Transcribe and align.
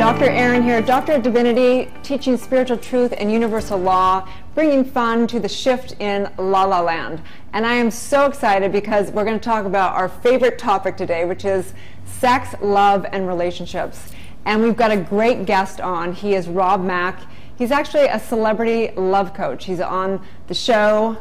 Dr. 0.00 0.30
Aaron 0.30 0.62
here, 0.62 0.80
Doctor 0.80 1.12
of 1.12 1.22
Divinity, 1.22 1.92
teaching 2.02 2.38
spiritual 2.38 2.78
truth 2.78 3.12
and 3.18 3.30
universal 3.30 3.78
law, 3.78 4.26
bringing 4.54 4.82
fun 4.82 5.26
to 5.26 5.38
the 5.38 5.46
shift 5.46 5.94
in 6.00 6.26
La 6.38 6.64
La 6.64 6.80
Land. 6.80 7.20
And 7.52 7.66
I 7.66 7.74
am 7.74 7.90
so 7.90 8.24
excited 8.24 8.72
because 8.72 9.10
we're 9.10 9.26
going 9.26 9.38
to 9.38 9.44
talk 9.44 9.66
about 9.66 9.94
our 9.94 10.08
favorite 10.08 10.58
topic 10.58 10.96
today, 10.96 11.26
which 11.26 11.44
is 11.44 11.74
sex, 12.06 12.54
love, 12.62 13.04
and 13.12 13.28
relationships. 13.28 14.10
And 14.46 14.62
we've 14.62 14.74
got 14.74 14.90
a 14.90 14.96
great 14.96 15.44
guest 15.44 15.82
on. 15.82 16.14
He 16.14 16.34
is 16.34 16.48
Rob 16.48 16.82
Mack. 16.82 17.20
He's 17.58 17.70
actually 17.70 18.06
a 18.06 18.18
celebrity 18.18 18.92
love 18.96 19.34
coach. 19.34 19.66
He's 19.66 19.80
on 19.80 20.24
the 20.46 20.54
show 20.54 21.18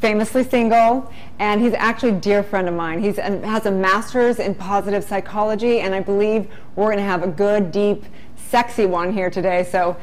famously 0.00 0.42
single, 0.42 1.12
and 1.38 1.60
he's 1.60 1.74
actually 1.74 2.10
a 2.10 2.20
dear 2.20 2.42
friend 2.42 2.68
of 2.68 2.74
mine. 2.74 3.02
He 3.02 3.18
um, 3.20 3.42
has 3.42 3.66
a 3.66 3.70
master's 3.70 4.38
in 4.38 4.54
positive 4.54 5.04
psychology, 5.04 5.80
and 5.80 5.94
I 5.94 6.00
believe 6.00 6.48
we're 6.74 6.86
going 6.86 6.98
to 6.98 7.04
have 7.04 7.22
a 7.22 7.28
good, 7.28 7.70
deep, 7.70 8.04
sexy 8.36 8.86
one 8.86 9.12
here 9.12 9.30
today. 9.30 9.62
So 9.70 9.96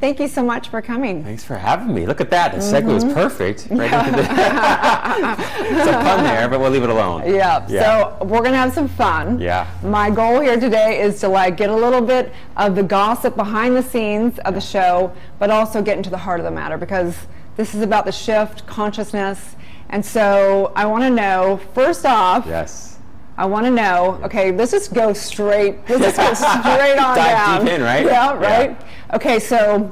thank 0.00 0.18
you 0.18 0.26
so 0.26 0.42
much 0.42 0.68
for 0.68 0.82
coming. 0.82 1.22
Thanks 1.22 1.44
for 1.44 1.56
having 1.56 1.94
me. 1.94 2.04
Look 2.04 2.20
at 2.20 2.30
that. 2.30 2.52
The 2.52 2.58
segue 2.58 2.92
was 2.92 3.04
mm-hmm. 3.04 3.14
perfect. 3.14 3.68
Right 3.70 3.92
into 3.92 4.10
the 4.10 4.22
it's 5.78 5.88
a 5.88 5.92
pun 5.92 6.24
there, 6.24 6.48
but 6.48 6.58
we'll 6.58 6.70
leave 6.70 6.82
it 6.82 6.90
alone. 6.90 7.22
Yeah. 7.32 7.66
So 7.66 8.24
we're 8.24 8.42
gonna 8.42 8.56
have 8.56 8.72
some 8.72 8.88
fun. 8.88 9.38
Yeah. 9.40 9.66
My 9.82 10.10
goal 10.10 10.40
here 10.40 10.58
today 10.58 11.00
is 11.00 11.20
to 11.20 11.28
like 11.28 11.56
get 11.56 11.70
a 11.70 11.76
little 11.76 12.00
bit 12.00 12.32
of 12.56 12.74
the 12.74 12.82
gossip 12.82 13.36
behind 13.36 13.76
the 13.76 13.82
scenes 13.82 14.38
of 14.40 14.54
the 14.54 14.60
show, 14.60 15.12
but 15.38 15.50
also 15.50 15.80
get 15.80 15.96
into 15.96 16.10
the 16.10 16.18
heart 16.18 16.40
of 16.40 16.44
the 16.44 16.50
matter 16.50 16.76
because 16.76 17.16
this 17.56 17.74
is 17.74 17.82
about 17.82 18.04
the 18.04 18.12
shift, 18.12 18.66
consciousness. 18.66 19.56
And 19.90 20.04
so 20.04 20.72
I 20.74 20.86
want 20.86 21.04
to 21.04 21.10
know, 21.10 21.60
first 21.74 22.04
off, 22.04 22.46
Yes. 22.46 22.98
I 23.36 23.46
want 23.46 23.66
to 23.66 23.70
know, 23.70 24.20
okay, 24.24 24.52
let's 24.52 24.70
just 24.70 24.94
go 24.94 25.12
straight, 25.12 25.76
let's 25.88 26.16
just 26.16 26.16
go 26.16 26.34
straight 26.60 26.98
on 26.98 27.16
Dive 27.16 27.16
down. 27.16 27.64
deep 27.64 27.74
in, 27.74 27.82
right? 27.82 28.04
Yeah, 28.06 28.40
Yeah. 28.40 28.46
right? 28.66 28.80
Okay, 29.12 29.38
so 29.40 29.90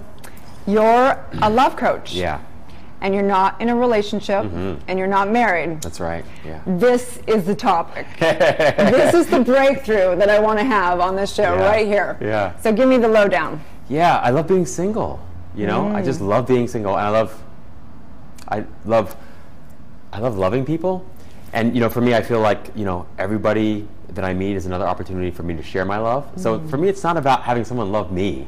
you're 0.66 1.18
a 1.42 1.50
love 1.50 1.76
coach. 1.76 2.14
Yeah. 2.14 2.40
And 3.00 3.12
you're 3.14 3.24
not 3.24 3.60
in 3.60 3.68
a 3.68 3.74
relationship 3.74 4.44
Mm-hmm. 4.44 4.80
and 4.86 4.96
you're 4.98 5.08
not 5.08 5.28
married. 5.28 5.82
That's 5.82 5.98
right. 5.98 6.24
Yeah. 6.44 6.60
This 6.66 7.18
is 7.26 7.44
the 7.44 7.54
topic. 7.54 8.06
this 8.20 9.12
is 9.14 9.26
the 9.26 9.40
breakthrough 9.40 10.14
that 10.16 10.28
I 10.30 10.38
want 10.38 10.60
to 10.60 10.64
have 10.64 11.00
on 11.00 11.16
this 11.16 11.34
show 11.34 11.54
Yeah. 11.54 11.68
right 11.68 11.86
here. 11.86 12.16
Yeah. 12.20 12.56
So 12.60 12.72
give 12.72 12.88
me 12.88 12.98
the 12.98 13.08
lowdown. 13.08 13.60
Yeah, 13.88 14.18
I 14.18 14.30
love 14.30 14.46
being 14.46 14.66
single. 14.66 15.18
You 15.56 15.66
know, 15.66 15.88
I 15.88 16.00
Mm. 16.00 16.04
just 16.04 16.20
love 16.20 16.46
being 16.46 16.66
single, 16.68 16.96
and 16.96 17.04
I 17.06 17.10
love, 17.10 17.42
I 18.52 18.64
love, 18.84 19.16
I 20.12 20.18
love 20.18 20.36
loving 20.36 20.64
people, 20.66 21.04
and 21.54 21.74
you 21.74 21.80
know, 21.80 21.88
for 21.88 22.00
me, 22.02 22.14
I 22.14 22.20
feel 22.22 22.40
like 22.40 22.70
you 22.76 22.84
know 22.84 23.06
everybody 23.18 23.88
that 24.10 24.24
I 24.24 24.34
meet 24.34 24.56
is 24.56 24.66
another 24.66 24.86
opportunity 24.86 25.30
for 25.30 25.42
me 25.42 25.54
to 25.56 25.62
share 25.62 25.86
my 25.86 25.96
love. 25.98 26.28
So 26.36 26.58
Mm. 26.58 26.68
for 26.70 26.76
me, 26.76 26.88
it's 26.88 27.02
not 27.02 27.16
about 27.16 27.42
having 27.42 27.64
someone 27.64 27.90
love 27.92 28.12
me; 28.12 28.46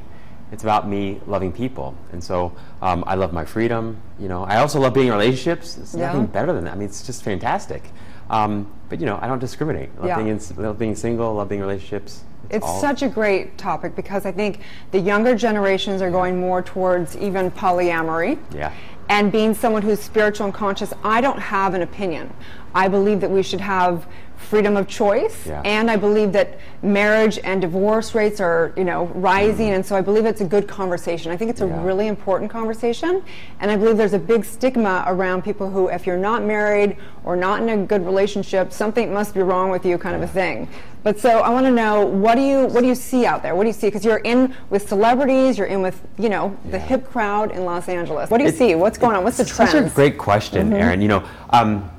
it's 0.53 0.63
about 0.63 0.87
me 0.87 1.21
loving 1.27 1.53
people. 1.53 1.95
And 2.13 2.23
so 2.23 2.53
um, 2.83 3.03
I 3.07 3.15
love 3.15 3.33
my 3.33 3.47
freedom. 3.47 3.97
You 4.21 4.29
know, 4.29 4.45
I 4.45 4.59
also 4.59 4.79
love 4.79 4.93
being 4.93 5.07
in 5.07 5.15
relationships. 5.15 5.79
It's 5.79 5.95
Yeah. 5.95 6.07
nothing 6.09 6.27
better 6.27 6.53
than 6.53 6.65
that. 6.65 6.75
I 6.75 6.77
mean, 6.77 6.89
it's 6.89 7.03
just 7.03 7.23
fantastic. 7.23 7.83
Um, 8.29 8.67
but 8.91 9.01
you 9.01 9.07
know, 9.07 9.19
I 9.23 9.27
don't 9.27 9.39
discriminate. 9.41 9.89
I 9.97 10.01
love, 10.01 10.09
Yeah. 10.09 10.17
being 10.17 10.29
in, 10.29 10.41
love 10.59 10.79
being 10.79 10.95
single. 10.97 11.33
Love 11.35 11.49
being 11.49 11.63
relationships. 11.63 12.25
It's 12.51 12.65
all- 12.67 12.79
such 12.79 13.01
a 13.03 13.09
great 13.09 13.57
topic 13.57 13.97
because 13.97 14.27
I 14.27 14.33
think 14.33 14.61
the 14.91 14.99
younger 15.01 15.35
generations 15.35 16.03
are 16.03 16.11
going 16.11 16.39
more 16.39 16.61
towards 16.61 17.17
even 17.17 17.51
polyamory. 17.51 18.37
Yeah. 18.55 18.71
And 19.09 19.31
being 19.31 19.55
someone 19.55 19.83
who's 19.83 20.01
spiritual 20.01 20.47
and 20.47 20.55
conscious, 20.55 20.93
I 21.03 21.21
don't 21.21 21.39
have 21.39 21.75
an 21.75 21.83
opinion. 21.83 22.33
I 22.75 22.89
believe 22.89 23.21
that 23.21 23.31
we 23.31 23.43
should 23.43 23.61
have 23.61 24.07
freedom 24.37 24.77
of 24.77 24.87
choice 24.87 25.47
Yeah. 25.47 25.63
and 25.65 25.91
I 25.91 25.97
believe 25.97 26.33
that 26.33 26.59
marriage 26.83 27.39
and 27.45 27.63
divorce 27.63 28.15
rates 28.15 28.41
are, 28.41 28.73
you 28.77 28.85
know, 28.85 29.07
rising 29.15 29.71
and 29.71 29.85
so 29.87 29.97
I 29.97 30.03
believe 30.03 30.27
it's 30.27 30.43
a 30.43 30.45
good 30.45 30.69
conversation. 30.69 31.33
I 31.33 31.37
think 31.37 31.51
it's 31.51 31.63
a. 31.63 31.67
Yeah. 31.67 31.83
really 31.85 32.09
important 32.09 32.51
conversation 32.51 33.23
and 33.61 33.71
I 33.71 33.77
believe 33.77 33.97
there's 33.97 34.13
a 34.13 34.19
big 34.19 34.45
stigma 34.45 35.03
around 35.07 35.43
people 35.45 35.71
who 35.71 35.89
if 35.89 36.07
you're 36.07 36.19
not 36.19 36.43
married 36.45 36.97
or 37.25 37.37
not 37.37 37.63
in 37.63 37.69
a 37.71 37.77
good 37.87 38.05
relationship, 38.05 38.71
something 38.73 39.15
must 39.15 39.35
be 39.35 39.41
wrong 39.41 39.71
with 39.71 39.87
you 39.87 39.97
kind 39.97 40.15
of 40.17 40.23
a 40.23 40.27
thing. 40.27 40.69
But 41.03 41.19
so 41.19 41.41
I 41.41 41.49
want 41.51 41.65
to 41.67 41.73
know 41.73 42.05
what 42.05 42.35
do 42.35 42.43
you 42.43 42.67
what 42.67 42.81
do 42.83 42.87
you 42.87 42.95
see 42.95 43.25
out 43.25 43.43
there? 43.43 43.55
What 43.55 43.63
do 43.65 43.69
you 43.69 43.73
see? 43.75 43.87
Because 43.87 44.05
you're 44.05 44.19
in 44.19 44.55
with 44.69 44.87
celebrities, 44.89 45.57
you're 45.57 45.67
in 45.69 45.81
with 45.81 46.01
you 46.19 46.29
know 46.29 46.55
the 46.71 46.79
hip 46.79 47.09
crowd 47.11 47.51
in 47.51 47.65
Los 47.65 47.89
Angeles. 47.89 48.29
What 48.31 48.39
do 48.39 48.45
you 48.45 48.51
It- 48.51 48.57
see? 48.57 48.75
What's 48.75 48.99
going 48.99 49.17
on? 49.17 49.25
What's 49.25 49.39
the 49.39 49.45
Such 49.47 49.71
trends? 49.71 49.93
a 49.93 49.95
great 49.95 50.19
question, 50.19 50.67
Mm-hmm. 50.69 50.77
Aaron. 50.83 51.01
You 51.03 51.09
know, 51.09 51.23
um, 51.51 51.91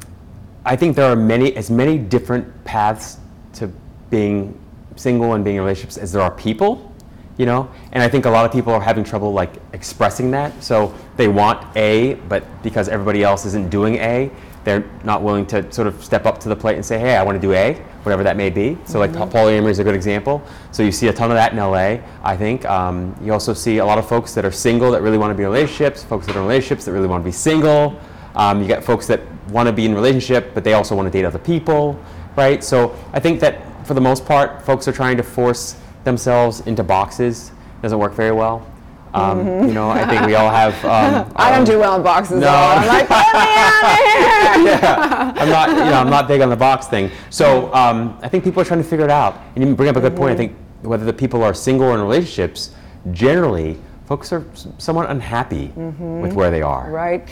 I 0.66 0.76
think 0.76 0.96
there 0.96 1.06
are 1.06 1.16
many, 1.16 1.56
as 1.56 1.70
many 1.70 1.98
different 1.98 2.66
paths 2.66 3.20
to 3.54 3.72
being 4.10 4.60
single 4.96 5.34
and 5.34 5.44
being 5.44 5.58
in 5.58 5.62
relationships 5.62 5.98
as 5.98 6.12
there 6.12 6.22
are 6.22 6.32
people. 6.32 6.92
You 7.38 7.46
know, 7.46 7.70
and 7.92 8.02
I 8.02 8.08
think 8.08 8.24
a 8.24 8.30
lot 8.30 8.46
of 8.46 8.54
people 8.54 8.72
are 8.72 8.80
having 8.80 9.04
trouble 9.04 9.34
like 9.34 9.56
expressing 9.74 10.32
that. 10.32 10.64
So 10.64 10.96
they 11.18 11.28
want 11.28 11.76
A, 11.76 12.14
but 12.30 12.46
because 12.64 12.88
everybody 12.88 13.24
else 13.24 13.46
isn't 13.46 13.70
doing 13.70 13.96
A, 13.96 14.32
they're 14.64 14.90
not 15.04 15.22
willing 15.22 15.46
to 15.48 15.70
sort 15.72 15.88
of 15.88 16.02
step 16.04 16.26
up 16.26 16.40
to 16.40 16.50
the 16.50 16.56
plate 16.56 16.76
and 16.76 16.86
say, 16.86 16.98
"Hey, 16.98 17.18
I 17.18 17.24
want 17.24 17.36
to 17.36 17.42
do 17.42 17.52
A," 17.52 17.74
whatever 18.04 18.24
that 18.24 18.38
may 18.38 18.50
be. 18.50 18.78
So 18.86 19.00
like 19.00 19.12
polyamory 19.12 19.70
is 19.70 19.80
a 19.80 19.84
good 19.84 19.96
example. 19.96 20.42
So 20.72 20.82
you 20.82 20.94
see 20.94 21.10
a 21.10 21.14
ton 21.14 21.30
of 21.30 21.36
that 21.36 21.52
in 21.52 21.60
LA. 21.60 22.00
I 22.24 22.38
think 22.38 22.64
um, 22.66 23.14
you 23.22 23.34
also 23.34 23.54
see 23.54 23.80
a 23.80 23.86
lot 23.86 23.98
of 23.98 24.08
folks 24.08 24.34
that 24.34 24.46
are 24.46 24.52
single 24.52 24.92
that 24.92 25.02
really 25.02 25.18
want 25.18 25.32
to 25.32 25.36
be 25.36 25.44
in 25.44 25.50
relationships, 25.50 26.04
folks 26.04 26.26
that 26.28 26.38
are 26.38 26.40
in 26.40 26.46
relationships 26.46 26.86
that 26.86 26.94
really 26.94 27.08
want 27.08 27.22
to 27.22 27.26
be 27.26 27.34
single. 27.34 28.00
Um, 28.36 28.62
you 28.62 28.68
get 28.68 28.84
folks 28.84 29.08
that 29.08 29.22
want 29.50 29.68
to 29.68 29.74
be 29.74 29.86
in 29.86 29.92
a 29.92 29.96
relationship, 29.96 30.54
but 30.54 30.64
they 30.64 30.74
also 30.74 30.96
want 30.96 31.08
to 31.08 31.12
date 31.12 31.26
other 31.26 31.40
people, 31.40 32.00
right? 32.36 32.64
So 32.64 32.96
I 33.14 33.20
think 33.20 33.40
that 33.40 33.62
for 33.88 33.94
the 33.94 34.02
most 34.02 34.26
part, 34.26 34.62
folks 34.66 34.88
are 34.88 34.92
trying 34.92 35.18
to 35.18 35.24
force 35.24 35.76
themselves 36.04 36.62
into 36.62 36.84
boxes. 36.84 37.52
Doesn't 37.82 38.00
work 38.00 38.14
very 38.14 38.32
well. 38.32 38.66
Um, 39.14 39.68
You 39.68 39.74
know, 39.74 39.90
I 39.90 40.06
think 40.08 40.26
we 40.26 40.36
all 40.36 40.50
have. 40.50 40.74
Um, 40.86 41.32
I 41.36 41.50
don't 41.50 41.60
um, 41.60 41.66
do 41.66 41.80
well 41.80 41.96
in 41.96 42.04
boxes. 42.04 42.42
no. 42.42 42.48
at 42.48 42.54
all. 42.54 42.78
I'm 42.80 42.88
like, 42.88 43.10
me 43.10 43.16
out 43.16 43.84
of 43.84 44.56
here. 44.62 44.66
yeah, 44.66 45.34
I'm 45.36 45.50
not, 45.50 45.70
you 45.70 45.76
know, 45.76 45.94
I'm 45.94 46.10
not 46.10 46.28
big 46.28 46.42
on 46.42 46.50
the 46.50 46.56
box 46.56 46.88
thing. 46.88 47.10
So 47.30 47.74
um, 47.74 48.18
I 48.22 48.28
think 48.28 48.44
people 48.44 48.62
are 48.62 48.66
trying 48.66 48.82
to 48.84 48.88
figure 48.88 49.06
it 49.06 49.12
out. 49.12 49.40
And 49.56 49.64
you 49.68 49.76
bring 49.76 49.90
up 49.90 49.96
a 49.96 50.02
good 50.02 50.16
point. 50.16 50.34
I 50.34 50.36
think 50.36 50.56
whether 50.82 51.06
the 51.06 51.14
people 51.14 51.44
are 51.44 51.54
single 51.54 51.88
or 51.88 51.96
in 51.96 52.02
relationships, 52.02 52.72
generally, 53.12 53.78
folks 54.06 54.32
are 54.34 54.44
somewhat 54.78 55.10
unhappy 55.10 55.68
with 55.76 56.34
where 56.34 56.52
they 56.52 56.62
are. 56.62 56.90
Right. 56.92 57.28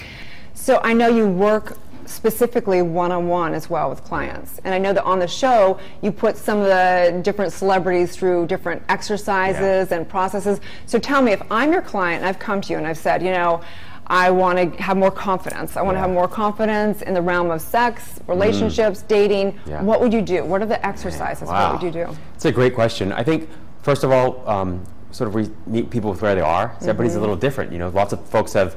So 0.64 0.80
I 0.82 0.94
know 0.94 1.10
you 1.10 1.28
work 1.28 1.78
specifically 2.06 2.82
one-on-one 2.82 3.54
as 3.54 3.70
well 3.70 3.90
with 3.90 4.04
clients 4.04 4.60
and 4.66 4.74
i 4.76 4.78
know 4.78 4.92
that 4.92 5.04
on 5.06 5.20
the 5.20 5.28
show 5.28 5.80
you 6.02 6.12
put 6.12 6.36
some 6.38 6.60
of 6.60 6.66
the 6.66 7.18
different 7.24 7.52
celebrities 7.54 8.14
through 8.14 8.46
different 8.46 8.84
exercises 8.90 9.92
and 9.94 10.08
processes 10.08 10.60
so 10.86 11.00
tell 11.00 11.22
me 11.22 11.32
if 11.32 11.42
i'm 11.50 11.72
your 11.72 11.82
client 11.82 12.20
and 12.22 12.28
i've 12.28 12.38
come 12.40 12.60
to 12.60 12.72
you 12.74 12.78
and 12.78 12.86
i've 12.86 12.98
said 12.98 13.24
you 13.24 13.32
know 13.32 13.62
i 14.08 14.30
want 14.30 14.58
to 14.60 14.82
have 14.84 14.98
more 14.98 15.10
confidence 15.12 15.78
i 15.78 15.82
want 15.82 15.96
to 15.96 16.00
Yeah. 16.00 16.08
have 16.08 16.12
more 16.14 16.28
confidence 16.28 17.02
in 17.04 17.14
the 17.14 17.22
realm 17.22 17.50
of 17.52 17.62
sex 17.62 18.20
relationships 18.28 19.02
dating 19.04 19.58
Yeah. 19.66 19.82
what 19.82 20.02
would 20.02 20.12
you 20.12 20.22
do 20.22 20.44
what 20.44 20.62
are 20.62 20.66
the 20.68 20.86
exercises 20.86 21.48
Wow. 21.48 21.72
what 21.72 21.82
would 21.82 21.96
you 21.96 22.04
do 22.06 22.16
It's 22.36 22.46
a 22.46 22.52
great 22.52 22.76
question. 22.76 23.14
I 23.14 23.24
think, 23.24 23.50
first 23.82 24.04
of 24.04 24.12
all, 24.12 24.44
um, 24.48 24.84
sort 25.12 25.30
of 25.30 25.36
re- 25.36 25.50
meet 25.68 25.90
people 25.90 26.10
with 26.12 26.22
where 26.22 26.36
they 26.36 26.42
are. 26.42 26.76
So 26.82 26.90
everybody's 26.90 27.16
a 27.16 27.20
little 27.22 27.36
different. 27.38 27.72
You 27.72 27.78
know, 27.80 27.90
lots 27.90 28.12
of 28.14 28.20
folks 28.28 28.52
have 28.54 28.76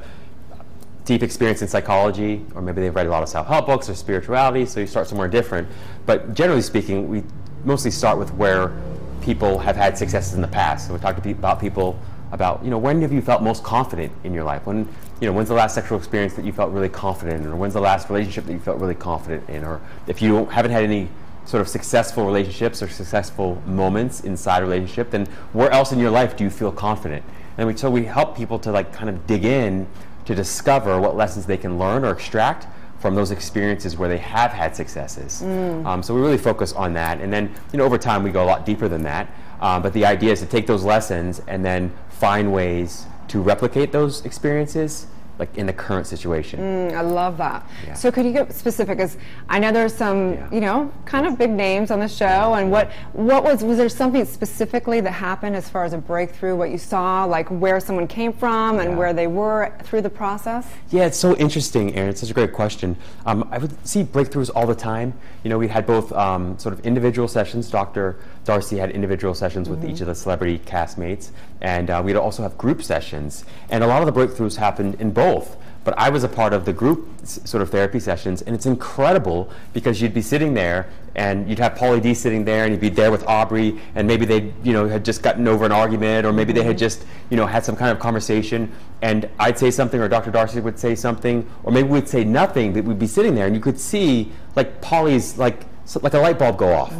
deep 1.07 1.23
experience 1.23 1.61
in 1.61 1.69
psychology, 1.69 2.45
or 2.53 2.61
maybe 2.61 2.81
they've 2.81 2.93
read 2.93 3.07
a 3.07 3.09
lot 3.09 3.23
of 3.23 3.29
self-help 3.29 3.65
books 3.65 3.89
or 3.89 3.95
spirituality. 3.95 4.65
So 4.65 4.81
you 4.81 4.87
start 4.87 5.07
somewhere 5.07 5.29
different. 5.29 5.65
But 6.05 6.33
generally 6.33 6.61
speaking, 6.61 7.07
we 7.07 7.23
mostly 7.63 7.91
start 7.91 8.17
with 8.17 8.33
where 8.33 8.73
people 9.21 9.57
have 9.57 9.77
had 9.77 9.97
successes 9.97 10.33
in 10.33 10.41
the 10.41 10.49
past. 10.49 10.87
So 10.87 10.93
we 10.93 10.99
talk 10.99 11.15
to 11.15 11.21
pe- 11.21 11.31
about 11.31 11.61
people 11.61 11.97
about, 12.33 12.61
you 12.61 12.69
know, 12.69 12.77
when 12.77 13.01
have 13.01 13.13
you 13.13 13.21
felt 13.21 13.41
most 13.41 13.63
confident 13.63 14.11
in 14.25 14.33
your 14.33 14.43
life? 14.43 14.65
When, 14.65 14.79
you 15.21 15.27
know, 15.27 15.31
when's 15.31 15.47
the 15.47 15.55
last 15.55 15.75
sexual 15.75 15.97
experience 15.97 16.33
that 16.33 16.43
you 16.43 16.51
felt 16.51 16.73
really 16.73 16.89
confident 16.89 17.45
in, 17.45 17.51
or 17.53 17.55
when's 17.55 17.73
the 17.73 17.79
last 17.79 18.09
relationship 18.09 18.45
that 18.45 18.51
you 18.51 18.59
felt 18.59 18.77
really 18.81 18.93
confident 18.93 19.49
in, 19.49 19.63
or 19.63 19.79
if 20.07 20.21
you 20.21 20.43
haven't 20.47 20.71
had 20.71 20.83
any 20.83 21.07
sort 21.45 21.61
of 21.61 21.69
successful 21.69 22.25
relationships 22.25 22.83
or 22.83 22.89
successful 22.89 23.61
moments 23.65 24.19
inside 24.25 24.61
a 24.61 24.65
relationship, 24.65 25.09
then 25.11 25.25
where 25.53 25.71
else 25.71 25.93
in 25.93 25.99
your 25.99 26.11
life 26.11 26.35
do 26.35 26.43
you 26.43 26.49
feel 26.49 26.73
confident? 26.73 27.23
And 27.57 27.65
we, 27.65 27.77
so 27.77 27.89
we 27.89 28.03
help 28.03 28.35
people 28.35 28.59
to 28.59 28.73
like 28.73 28.91
kind 28.91 29.09
of 29.09 29.25
dig 29.25 29.45
in 29.45 29.87
to 30.27 30.35
discover 30.35 30.99
what 30.99 31.15
lessons 31.15 31.45
they 31.45 31.57
can 31.57 31.79
learn 31.79 32.03
or 32.05 32.11
extract 32.11 32.67
from 32.99 33.15
those 33.15 33.31
experiences 33.31 33.95
where 33.97 34.09
they 34.09 34.17
have 34.17 34.51
had 34.51 34.75
successes. 34.75 35.41
Um, 35.87 36.03
so 36.03 36.13
we 36.13 36.19
really 36.21 36.37
focus 36.37 36.73
on 36.73 36.93
that, 36.93 37.21
and 37.21 37.31
then 37.31 37.53
you 37.71 37.77
know 37.77 37.85
over 37.85 37.97
time 37.97 38.23
we 38.23 38.29
go 38.31 38.43
a 38.43 38.45
lot 38.45 38.65
deeper 38.65 38.87
than 38.87 39.03
that. 39.03 39.29
Um, 39.61 39.81
but 39.81 39.93
the 39.93 40.05
idea 40.05 40.31
is 40.33 40.39
to 40.41 40.45
take 40.45 40.67
those 40.67 40.83
lessons 40.83 41.41
and 41.47 41.63
then 41.63 41.93
find 42.09 42.51
ways 42.53 43.05
to 43.29 43.41
replicate 43.41 43.91
those 43.91 44.25
experiences 44.25 45.07
like 45.39 45.57
in 45.57 45.65
the 45.65 45.73
current 45.73 46.07
situation. 46.07 46.59
Mm, 46.59 46.93
I 46.93 47.01
love 47.01 47.37
that. 47.37 47.67
Yeah. 47.85 47.93
So 47.93 48.11
could 48.11 48.25
you 48.25 48.31
get 48.33 48.53
specific? 48.53 48.99
As 48.99 49.17
I 49.49 49.59
know 49.59 49.71
there's 49.71 49.93
some, 49.93 50.33
Yeah. 50.33 50.47
you 50.51 50.61
know, 50.61 50.91
kind 51.05 51.25
of 51.25 51.37
big 51.37 51.51
names 51.51 51.91
on 51.91 51.99
the 51.99 52.07
show, 52.07 52.53
and 52.55 52.71
what 52.71 52.91
what 53.13 53.43
was 53.43 53.63
was 53.63 53.77
there 53.77 53.89
something 53.89 54.25
specifically 54.25 55.01
that 55.01 55.11
happened 55.11 55.55
as 55.55 55.69
far 55.69 55.83
as 55.83 55.93
a 55.93 55.97
breakthrough? 55.97 56.55
What 56.55 56.71
you 56.71 56.77
saw, 56.77 57.25
like 57.25 57.47
where 57.49 57.79
someone 57.79 58.07
came 58.07 58.33
from 58.33 58.79
and 58.79 58.91
Yeah. 58.91 58.97
where 58.97 59.13
they 59.13 59.27
were 59.27 59.71
through 59.83 60.01
the 60.01 60.09
process? 60.09 60.67
Yeah, 60.89 61.05
it's 61.05 61.17
so 61.17 61.35
interesting, 61.35 61.95
Aaron. 61.95 62.09
It's 62.09 62.21
such 62.21 62.31
a 62.31 62.33
great 62.33 62.53
question. 62.53 62.95
Um, 63.25 63.47
I 63.51 63.57
would 63.57 63.73
see 63.87 64.03
breakthroughs 64.03 64.49
all 64.55 64.65
the 64.67 64.75
time. 64.75 65.13
You 65.43 65.49
know, 65.49 65.57
we 65.57 65.67
had 65.67 65.85
both 65.85 66.11
um, 66.13 66.57
sort 66.57 66.73
of 66.73 66.85
individual 66.85 67.27
sessions. 67.27 67.69
Dr. 67.69 68.15
Darcy 68.47 68.77
had 68.77 68.91
individual 68.91 69.33
sessions 69.33 69.67
with 69.67 69.83
each 69.83 69.99
of 69.99 70.07
the 70.07 70.15
celebrity 70.15 70.57
castmates, 70.59 71.31
and 71.59 71.89
uh, 71.89 72.01
we'd 72.03 72.15
also 72.15 72.43
have 72.43 72.57
group 72.57 72.81
sessions. 72.81 73.43
And 73.69 73.83
a 73.83 73.87
lot 73.87 74.01
of 74.01 74.11
the 74.11 74.17
breakthroughs 74.17 74.55
happened 74.55 74.95
in 75.01 75.11
both. 75.11 75.57
But 75.83 75.97
I 75.97 76.09
was 76.09 76.23
a 76.23 76.29
part 76.29 76.53
of 76.53 76.63
the 76.63 76.71
group 76.71 77.07
s- 77.21 77.41
sort 77.43 77.61
of 77.61 77.69
therapy 77.69 77.99
sessions, 77.99 78.41
and 78.41 78.55
it's 78.55 78.65
incredible 78.65 79.49
because 79.73 80.01
you'd 80.01 80.13
be 80.13 80.21
sitting 80.21 80.53
there, 80.53 80.87
and 81.15 81.49
you'd 81.49 81.59
have 81.59 81.73
Pauly 81.73 82.01
D 82.01 82.13
sitting 82.13 82.45
there, 82.45 82.63
and 82.63 82.71
you'd 82.71 82.79
be 82.79 82.87
there 82.89 83.11
with 83.11 83.25
Aubrey, 83.27 83.79
and 83.95 84.07
maybe 84.07 84.25
they, 84.25 84.53
you 84.63 84.71
know, 84.71 84.87
had 84.87 85.03
just 85.03 85.21
gotten 85.23 85.45
over 85.45 85.65
an 85.65 85.73
argument, 85.73 86.25
or 86.25 86.31
maybe 86.31 86.53
they 86.53 86.63
had 86.63 86.77
just, 86.77 87.05
you 87.29 87.35
know, 87.35 87.45
had 87.45 87.65
some 87.65 87.75
kind 87.75 87.91
of 87.91 87.99
conversation, 87.99 88.71
and 89.01 89.29
I'd 89.39 89.59
say 89.59 89.71
something, 89.71 89.99
or 89.99 90.07
Dr. 90.07 90.31
Darcy 90.31 90.61
would 90.61 90.79
say 90.79 90.95
something, 90.95 91.45
or 91.63 91.73
maybe 91.73 91.89
we'd 91.89 92.07
say 92.07 92.23
nothing, 92.23 92.71
but 92.71 92.85
we'd 92.85 92.99
be 92.99 93.07
sitting 93.07 93.35
there, 93.35 93.45
and 93.45 93.53
you 93.55 93.61
could 93.61 93.79
see 93.79 94.31
like 94.55 94.79
Pauly's 94.81 95.37
like 95.37 95.66
so- 95.87 95.99
like 96.03 96.13
a 96.13 96.19
light 96.19 96.37
bulb 96.37 96.57
go 96.57 96.73
off, 96.73 96.91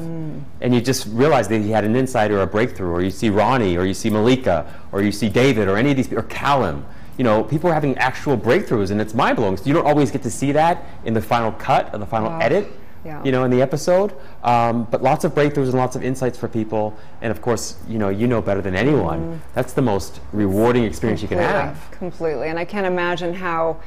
and 0.62 0.74
you 0.74 0.81
just 0.81 1.07
realize 1.12 1.48
that 1.50 1.60
he 1.62 1.69
had 1.72 1.84
an 1.84 1.95
insight 1.95 2.31
or 2.31 2.42
a 2.42 2.48
breakthrough, 2.48 2.89
or 2.89 3.01
you 3.04 3.12
see 3.12 3.30
Ronnie, 3.30 3.78
or 3.78 3.86
you 3.86 3.94
see 3.94 4.10
Malika, 4.10 4.66
or 4.92 5.01
you 5.01 5.12
see 5.12 5.30
David, 5.30 5.68
or 5.68 5.78
any 5.78 5.92
of 5.92 5.98
these, 5.98 6.07
people 6.07 6.24
or 6.24 6.28
Calum. 6.28 6.86
You 7.18 7.24
know, 7.24 7.44
people 7.44 7.69
are 7.69 7.74
having 7.74 7.98
actual 7.98 8.38
breakthroughs, 8.38 8.89
and 8.92 9.01
it's 9.01 9.13
mind 9.13 9.36
blowing. 9.38 9.57
So 9.57 9.66
you 9.66 9.74
don't 9.74 9.86
always 9.86 10.10
get 10.10 10.24
to 10.24 10.31
see 10.31 10.51
that 10.54 10.84
in 11.04 11.13
the 11.13 11.22
final 11.22 11.51
cut 11.51 11.89
or 11.94 11.98
the 12.00 12.06
final 12.06 12.30
Wow. 12.30 12.39
edit. 12.39 12.72
Yeah. 13.06 13.24
You 13.24 13.31
know, 13.31 13.44
in 13.45 13.51
the 13.51 13.62
episode, 13.62 14.12
um, 14.44 14.86
but 14.92 15.01
lots 15.01 15.24
of 15.24 15.33
breakthroughs 15.33 15.66
and 15.69 15.75
lots 15.75 15.95
of 15.95 16.04
insights 16.04 16.38
for 16.38 16.48
people, 16.48 16.94
and 17.22 17.31
of 17.31 17.42
course, 17.42 17.75
you 17.88 17.98
know, 18.00 18.10
you 18.10 18.28
know 18.28 18.42
better 18.42 18.62
than 18.62 18.75
anyone. 18.75 19.42
That's 19.54 19.72
the 19.74 19.81
most 19.81 20.19
rewarding 20.33 20.83
experience 20.83 21.22
you 21.22 21.28
can 21.28 21.38
have. 21.38 21.88
Completely. 21.92 22.50
And 22.50 22.60
I 22.60 22.66
can't 22.66 22.86
imagine 22.86 23.33
how 23.33 23.78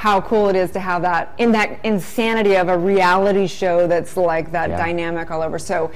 how 0.00 0.18
cool 0.18 0.48
it 0.48 0.56
is 0.56 0.70
to 0.70 0.80
have 0.80 1.02
that 1.02 1.30
in 1.36 1.52
that 1.52 1.78
insanity 1.84 2.56
of 2.56 2.70
a 2.70 2.78
reality 2.78 3.46
show 3.46 3.86
that's 3.86 4.16
like 4.16 4.50
that 4.50 4.70
Yeah. 4.70 4.78
dynamic 4.78 5.30
all 5.30 5.42
over. 5.42 5.58
So 5.58 5.90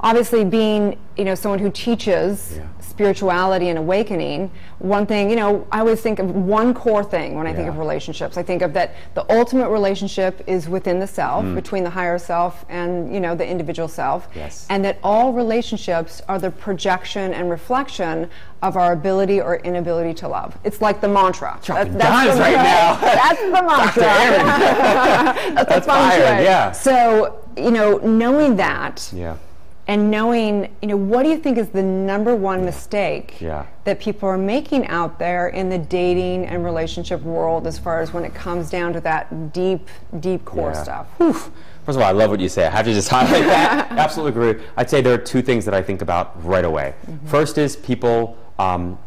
obviously 0.00 0.46
being, 0.46 0.96
you 1.18 1.26
know, 1.26 1.34
someone 1.34 1.58
who 1.58 1.68
teaches 1.70 2.54
Yeah. 2.56 2.62
Spirituality 2.94 3.70
and 3.70 3.78
awakening, 3.78 4.48
one 4.78 5.04
thing, 5.04 5.28
you 5.28 5.34
know, 5.34 5.66
I 5.72 5.80
always 5.80 6.00
think 6.00 6.20
of 6.20 6.30
one 6.30 6.72
core 6.72 7.02
thing 7.02 7.34
when 7.34 7.44
I 7.44 7.52
think 7.52 7.68
of 7.68 7.76
relationships. 7.76 8.36
I 8.36 8.44
think 8.44 8.62
of 8.62 8.72
that 8.74 8.94
the 9.14 9.26
ultimate 9.34 9.68
relationship 9.68 10.44
is 10.46 10.68
within 10.68 11.00
the 11.00 11.06
self, 11.06 11.44
between 11.56 11.82
the 11.82 11.90
higher 11.90 12.18
self 12.18 12.64
and, 12.68 13.12
you 13.12 13.18
know, 13.18 13.34
the 13.34 13.44
individual 13.44 13.88
self. 13.88 14.30
Mm. 14.30 14.36
Yes. 14.36 14.66
And 14.70 14.84
that 14.84 14.98
all 15.02 15.32
relationships 15.32 16.22
are 16.28 16.38
the 16.38 16.52
projection 16.52 17.34
and 17.34 17.50
reflection 17.50 18.30
of 18.62 18.76
our 18.76 18.92
ability 18.92 19.40
or 19.40 19.56
inability 19.56 20.14
to 20.14 20.28
love. 20.28 20.56
It's 20.62 20.80
like 20.80 21.00
the 21.00 21.08
mantra. 21.08 21.58
Dropping 21.64 21.98
dimes 21.98 22.34
the, 22.34 22.40
right 22.40 22.54
now. 22.54 22.96
That's 23.00 23.40
the 23.40 23.50
mantra. 23.50 24.02
That's 24.02 25.54
That's 25.68 25.86
the 25.86 25.92
mantra. 25.92 25.92
fire, 25.92 26.42
yeah. 26.42 26.70
So, 26.70 27.44
you 27.56 27.72
know, 27.72 27.98
knowing 27.98 28.54
that 28.56 29.10
Yeah. 29.12 29.36
And 29.86 30.10
knowing, 30.10 30.74
you 30.80 30.88
know, 30.88 30.96
what 30.96 31.24
do 31.24 31.28
you 31.28 31.36
think 31.38 31.58
is 31.58 31.68
the 31.68 31.82
number 31.82 32.34
one 32.34 32.64
mistake 32.64 33.36
Yeah. 33.40 33.66
that 33.84 34.00
people 34.00 34.28
are 34.28 34.38
making 34.38 34.86
out 34.86 35.18
there 35.18 35.48
in 35.48 35.68
the 35.68 35.78
dating 35.78 36.46
and 36.46 36.64
relationship 36.64 37.22
world 37.22 37.66
as 37.66 37.78
far 37.78 38.00
as 38.00 38.12
when 38.12 38.24
it 38.24 38.34
comes 38.34 38.70
down 38.70 38.94
to 38.94 39.00
that 39.02 39.52
deep, 39.52 39.88
deep 40.20 40.44
core 40.46 40.72
Yeah. 40.72 40.82
stuff? 40.82 41.06
First 41.18 41.96
of 41.96 41.98
all, 41.98 42.04
I 42.04 42.12
love 42.12 42.30
what 42.30 42.40
you 42.40 42.48
say. 42.48 42.66
I 42.66 42.70
have 42.70 42.86
to 42.86 42.94
just 42.94 43.08
highlight 43.16 43.44
that. 43.44 43.90
Absolutely 43.92 44.30
agree. 44.40 44.64
I'd 44.76 44.88
say 44.88 45.02
there 45.02 45.12
are 45.12 45.18
two 45.18 45.42
things 45.42 45.66
that 45.66 45.74
I 45.74 45.82
think 45.82 46.00
about 46.00 46.42
right 46.42 46.64
away. 46.64 46.94
Mm-hmm. 47.06 47.26
First 47.26 47.58
is 47.58 47.76
people 47.76 48.38
um, 48.58 48.98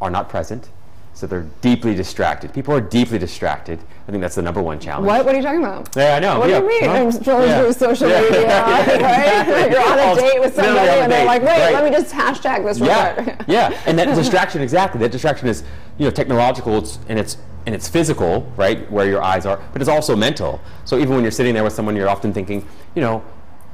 are 0.00 0.10
not 0.10 0.28
present, 0.28 0.68
so 1.22 1.28
they're 1.28 1.46
deeply 1.60 1.94
distracted. 1.94 2.52
People 2.52 2.74
are 2.74 2.80
deeply 2.80 3.16
distracted. 3.16 3.78
I 4.08 4.10
think 4.10 4.22
that's 4.22 4.34
the 4.34 4.42
number 4.42 4.60
one 4.60 4.80
challenge. 4.80 5.06
What? 5.06 5.24
What 5.24 5.36
are 5.36 5.38
you 5.38 5.44
talking 5.44 5.60
about? 5.60 5.88
Yeah, 5.94 6.16
I 6.16 6.18
know. 6.18 6.40
What 6.40 6.50
yeah. 6.50 6.58
do 6.58 6.64
you 6.64 6.68
mean? 6.68 6.84
Huh? 6.90 6.96
I'm 6.96 7.10
scrolling 7.12 7.46
Yeah. 7.46 7.62
through 7.62 7.72
social 7.74 8.08
Yeah. 8.08 8.22
media, 8.22 8.46
right? 8.66 9.70
You're 9.70 9.88
on 9.88 9.98
a 10.00 10.20
date 10.20 10.40
with 10.40 10.52
somebody, 10.56 10.88
and 10.88 11.12
they're 11.12 11.24
like, 11.24 11.42
"Wait, 11.42 11.48
Right. 11.48 11.74
let 11.74 11.84
me 11.84 11.90
just 11.90 12.12
hashtag 12.12 12.64
this 12.64 12.80
yeah, 12.80 13.12
quick." 13.12 13.42
yeah, 13.46 13.70
and 13.86 13.96
that 14.00 14.12
distraction 14.16 14.62
exactly. 14.62 15.00
That 15.00 15.12
distraction 15.12 15.46
is, 15.46 15.62
you 15.96 16.06
know, 16.06 16.10
technological. 16.10 16.78
It's 16.78 16.98
and 17.08 17.20
it's 17.20 17.36
and 17.66 17.72
it's 17.72 17.86
physical, 17.88 18.52
right, 18.56 18.90
where 18.90 19.06
your 19.06 19.22
eyes 19.22 19.46
are, 19.46 19.60
but 19.72 19.80
it's 19.80 19.88
also 19.88 20.16
mental. 20.16 20.60
So 20.84 20.98
even 20.98 21.14
when 21.14 21.22
you're 21.22 21.30
sitting 21.30 21.54
there 21.54 21.62
with 21.62 21.72
someone, 21.72 21.94
you're 21.94 22.08
often 22.08 22.32
thinking, 22.32 22.66
you 22.96 23.00
know, 23.00 23.22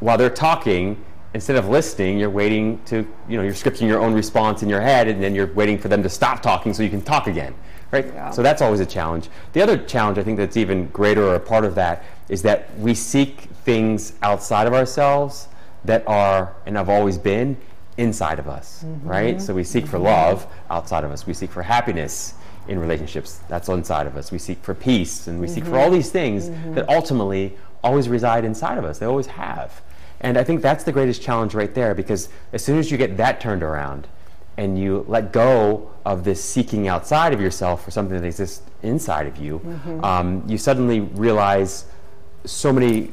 while 0.00 0.18
they're 0.18 0.28
talking, 0.28 1.02
instead 1.34 1.56
of 1.56 1.68
listening, 1.68 2.18
you're 2.18 2.30
waiting 2.30 2.82
to, 2.86 3.06
you 3.28 3.36
know, 3.36 3.42
you're 3.42 3.52
scripting 3.52 3.86
your 3.86 4.00
own 4.00 4.14
response 4.14 4.62
in 4.62 4.68
your 4.68 4.80
head, 4.80 5.08
and 5.08 5.22
then 5.22 5.34
you're 5.34 5.52
waiting 5.52 5.78
for 5.78 5.88
them 5.88 6.02
to 6.02 6.08
stop 6.08 6.42
talking 6.42 6.72
so 6.72 6.82
you 6.82 6.90
can 6.90 7.02
talk 7.02 7.26
again, 7.26 7.54
right? 7.90 8.06
Yeah. 8.06 8.30
So 8.30 8.42
that's 8.42 8.62
always 8.62 8.80
a 8.80 8.86
challenge. 8.86 9.28
The 9.52 9.62
other 9.62 9.76
challenge, 9.76 10.18
I 10.18 10.22
think, 10.22 10.38
that's 10.38 10.56
even 10.56 10.88
greater 10.88 11.24
or 11.24 11.34
a 11.34 11.40
part 11.40 11.64
of 11.64 11.74
that 11.74 12.04
is 12.28 12.42
that 12.42 12.76
we 12.78 12.94
seek 12.94 13.42
things 13.64 14.14
outside 14.22 14.66
of 14.66 14.74
ourselves 14.74 15.48
that 15.84 16.06
are 16.06 16.54
and 16.66 16.76
have 16.76 16.88
always 16.88 17.18
been 17.18 17.56
inside 17.96 18.38
of 18.38 18.48
us, 18.48 18.84
mm-hmm. 18.84 19.08
right? 19.08 19.40
So 19.40 19.54
we 19.54 19.64
seek 19.64 19.86
for 19.86 19.96
mm-hmm. 19.96 20.06
love 20.06 20.46
outside 20.70 21.04
of 21.04 21.10
us. 21.10 21.26
We 21.26 21.34
seek 21.34 21.50
for 21.50 21.62
happiness 21.62 22.34
in 22.68 22.78
relationships. 22.78 23.40
That's 23.48 23.68
inside 23.68 24.06
of 24.06 24.16
us. 24.16 24.30
We 24.30 24.38
seek 24.38 24.58
for 24.62 24.74
peace 24.74 25.26
and 25.26 25.40
we 25.40 25.48
seek 25.48 25.64
for 25.64 25.70
mm-hmm. 25.70 25.80
all 25.80 25.90
these 25.90 26.10
things 26.10 26.50
that 26.74 26.88
ultimately 26.88 27.56
always 27.82 28.08
reside 28.08 28.44
inside 28.44 28.78
of 28.78 28.84
us. 28.84 28.98
They 28.98 29.06
always 29.06 29.26
have. 29.26 29.80
And 30.20 30.36
I 30.36 30.44
think 30.44 30.62
that's 30.62 30.84
the 30.84 30.92
greatest 30.92 31.22
challenge 31.22 31.54
right 31.54 31.72
there 31.74 31.94
because 31.94 32.28
as 32.52 32.64
soon 32.64 32.78
as 32.78 32.90
you 32.90 32.98
get 32.98 33.16
that 33.16 33.40
turned 33.40 33.62
around 33.62 34.08
and 34.56 34.78
you 34.78 35.04
let 35.08 35.32
go 35.32 35.90
of 36.04 36.24
this 36.24 36.42
seeking 36.42 36.88
outside 36.88 37.32
of 37.32 37.40
yourself 37.40 37.84
for 37.84 37.90
something 37.90 38.20
that 38.20 38.26
exists 38.26 38.62
inside 38.82 39.26
of 39.26 39.36
you, 39.36 39.60
um, 40.02 40.42
you 40.46 40.58
suddenly 40.58 41.00
realize 41.00 41.86
so 42.44 42.72
many 42.72 43.12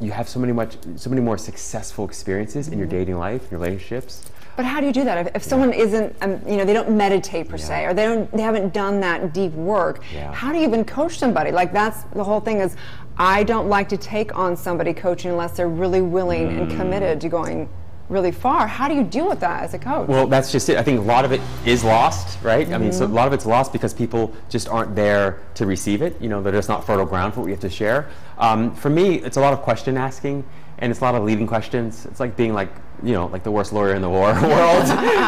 you 0.00 0.10
have 0.10 0.28
so 0.28 0.40
many 0.40 0.52
much 0.52 0.76
so 0.96 1.08
many 1.08 1.22
more 1.22 1.38
successful 1.38 2.04
experiences 2.04 2.68
in 2.68 2.78
your 2.78 2.86
dating 2.86 3.16
life, 3.16 3.48
your 3.50 3.60
relationships. 3.60 4.28
But 4.56 4.64
how 4.64 4.80
do 4.80 4.86
you 4.86 4.92
do 4.92 5.04
that 5.04 5.26
if, 5.26 5.36
if 5.36 5.42
someone 5.42 5.72
isn't, 5.72 6.14
um, 6.20 6.40
you 6.46 6.56
know, 6.56 6.64
they 6.64 6.72
don't 6.72 6.96
meditate 6.96 7.48
per 7.48 7.58
se, 7.58 7.86
or 7.86 7.94
they 7.94 8.04
don't, 8.04 8.30
they 8.30 8.42
haven't 8.42 8.72
done 8.72 9.00
that 9.00 9.34
deep 9.34 9.52
work? 9.52 10.02
Yeah. 10.12 10.32
How 10.32 10.52
do 10.52 10.58
you 10.58 10.64
even 10.64 10.84
coach 10.84 11.18
somebody? 11.18 11.50
Like 11.50 11.72
that's 11.72 12.02
the 12.14 12.22
whole 12.22 12.40
thing 12.40 12.58
is, 12.58 12.76
I 13.18 13.44
don't 13.44 13.68
like 13.68 13.88
to 13.90 13.96
take 13.96 14.36
on 14.36 14.56
somebody 14.56 14.92
coaching 14.92 15.30
unless 15.30 15.52
they're 15.56 15.68
really 15.68 16.00
willing 16.02 16.48
and 16.48 16.70
Mm. 16.70 16.76
committed 16.76 17.20
to 17.20 17.28
going 17.28 17.68
really 18.10 18.32
far. 18.32 18.66
How 18.66 18.86
do 18.88 18.94
you 18.94 19.02
deal 19.02 19.28
with 19.28 19.40
that 19.40 19.62
as 19.62 19.72
a 19.72 19.78
coach? 19.78 20.08
Well, 20.08 20.26
that's 20.26 20.52
just 20.52 20.68
it. 20.68 20.76
I 20.76 20.82
think 20.82 20.98
a 20.98 21.02
lot 21.02 21.24
of 21.24 21.32
it 21.32 21.40
is 21.64 21.82
lost, 21.84 22.38
right? 22.42 22.70
I 22.72 22.76
mean, 22.76 22.92
so 22.92 23.06
a 23.06 23.06
lot 23.06 23.26
of 23.26 23.32
it's 23.32 23.46
lost 23.46 23.72
because 23.72 23.94
people 23.94 24.30
just 24.50 24.68
aren't 24.68 24.94
there 24.94 25.38
to 25.54 25.64
receive 25.64 26.02
it. 26.02 26.20
You 26.20 26.28
know, 26.28 26.42
they're 26.42 26.52
just 26.52 26.68
not 26.68 26.84
fertile 26.84 27.06
ground 27.06 27.32
for 27.32 27.40
what 27.40 27.46
we 27.46 27.52
have 27.52 27.60
to 27.60 27.70
share. 27.70 28.08
Um, 28.38 28.74
for 28.74 28.90
me, 28.90 29.20
it's 29.20 29.36
a 29.38 29.40
lot 29.40 29.52
of 29.54 29.62
question 29.62 29.96
asking, 29.96 30.44
and 30.78 30.90
it's 30.90 31.00
a 31.00 31.04
lot 31.04 31.14
of 31.14 31.22
leading 31.22 31.46
questions. 31.46 32.06
It's 32.06 32.20
like 32.20 32.36
being 32.36 32.54
like, 32.54 32.70
you 33.02 33.12
know, 33.12 33.26
like 33.26 33.42
the 33.42 33.50
worst 33.50 33.72
lawyer 33.72 33.94
in 33.94 34.02
the 34.02 34.08
war 34.08 34.32
world. 34.42 34.86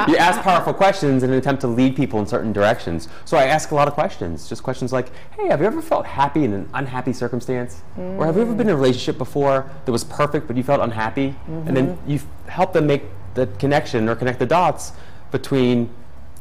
you 0.08 0.16
ask 0.16 0.40
powerful 0.40 0.72
questions 0.72 1.22
in 1.22 1.31
an 1.31 1.38
attempt 1.38 1.60
to 1.62 1.66
lead 1.66 1.96
people 1.96 2.20
in 2.20 2.26
certain 2.26 2.52
directions. 2.52 3.08
So 3.24 3.36
I 3.36 3.44
ask 3.44 3.70
a 3.70 3.74
lot 3.74 3.88
of 3.88 3.94
questions, 3.94 4.48
just 4.48 4.62
questions 4.62 4.93
like, 4.93 5.10
hey, 5.32 5.48
have 5.48 5.60
you 5.60 5.67
ever 5.67 5.82
felt 5.82 6.06
happy 6.06 6.44
in 6.44 6.53
an 6.53 6.69
unhappy 6.74 7.12
circumstance? 7.12 7.82
Or 7.96 8.26
have 8.26 8.36
you 8.36 8.43
ever 8.43 8.55
been 8.55 8.69
in 8.69 8.74
a 8.74 8.76
relationship 8.76 9.19
before 9.19 9.70
that 9.84 9.93
was 9.93 10.05
perfect 10.05 10.46
but 10.46 10.56
you 10.56 10.62
felt 10.62 10.81
unhappy? 10.81 11.34
And 11.46 11.76
then 11.76 11.96
mm-hmm. 11.96 12.10
you 12.10 12.20
help 12.46 12.72
them 12.72 12.86
make 12.86 13.03
the 13.34 13.46
connection 13.58 14.08
or 14.08 14.15
connect 14.17 14.38
the 14.38 14.46
dots 14.46 14.93
between 15.31 15.91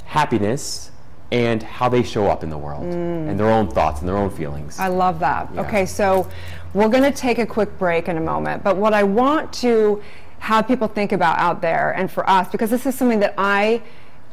happiness 0.06 0.92
and 1.32 1.64
how 1.64 1.90
they 1.90 2.04
show 2.04 2.28
up 2.28 2.44
in 2.44 2.50
the 2.50 2.58
world 2.58 2.84
mm. 2.86 3.30
and 3.30 3.40
their 3.40 3.50
own 3.50 3.70
thoughts 3.70 4.00
and 4.00 4.08
their 4.08 4.18
own 4.18 4.30
feelings. 4.30 4.80
I 4.80 4.88
love 4.88 5.20
that. 5.20 5.54
Yeah. 5.54 5.62
Okay, 5.62 5.86
so 5.86 6.30
we're 6.76 6.90
going 6.90 7.04
to 7.04 7.12
take 7.12 7.40
a 7.40 7.46
quick 7.46 7.80
break 7.80 8.10
in 8.10 8.18
a 8.18 8.22
moment, 8.22 8.62
but 8.62 8.76
what 8.76 8.94
I 8.94 9.04
want 9.04 9.54
to 9.54 10.04
have 10.40 10.68
people 10.68 10.90
think 10.90 11.14
about 11.14 11.40
out 11.40 11.62
there 11.62 11.92
and 11.92 12.12
for 12.12 12.30
us, 12.30 12.50
because 12.50 12.70
this 12.70 12.86
is 12.86 12.94
something 12.96 13.22
that 13.22 13.34
I 13.38 13.82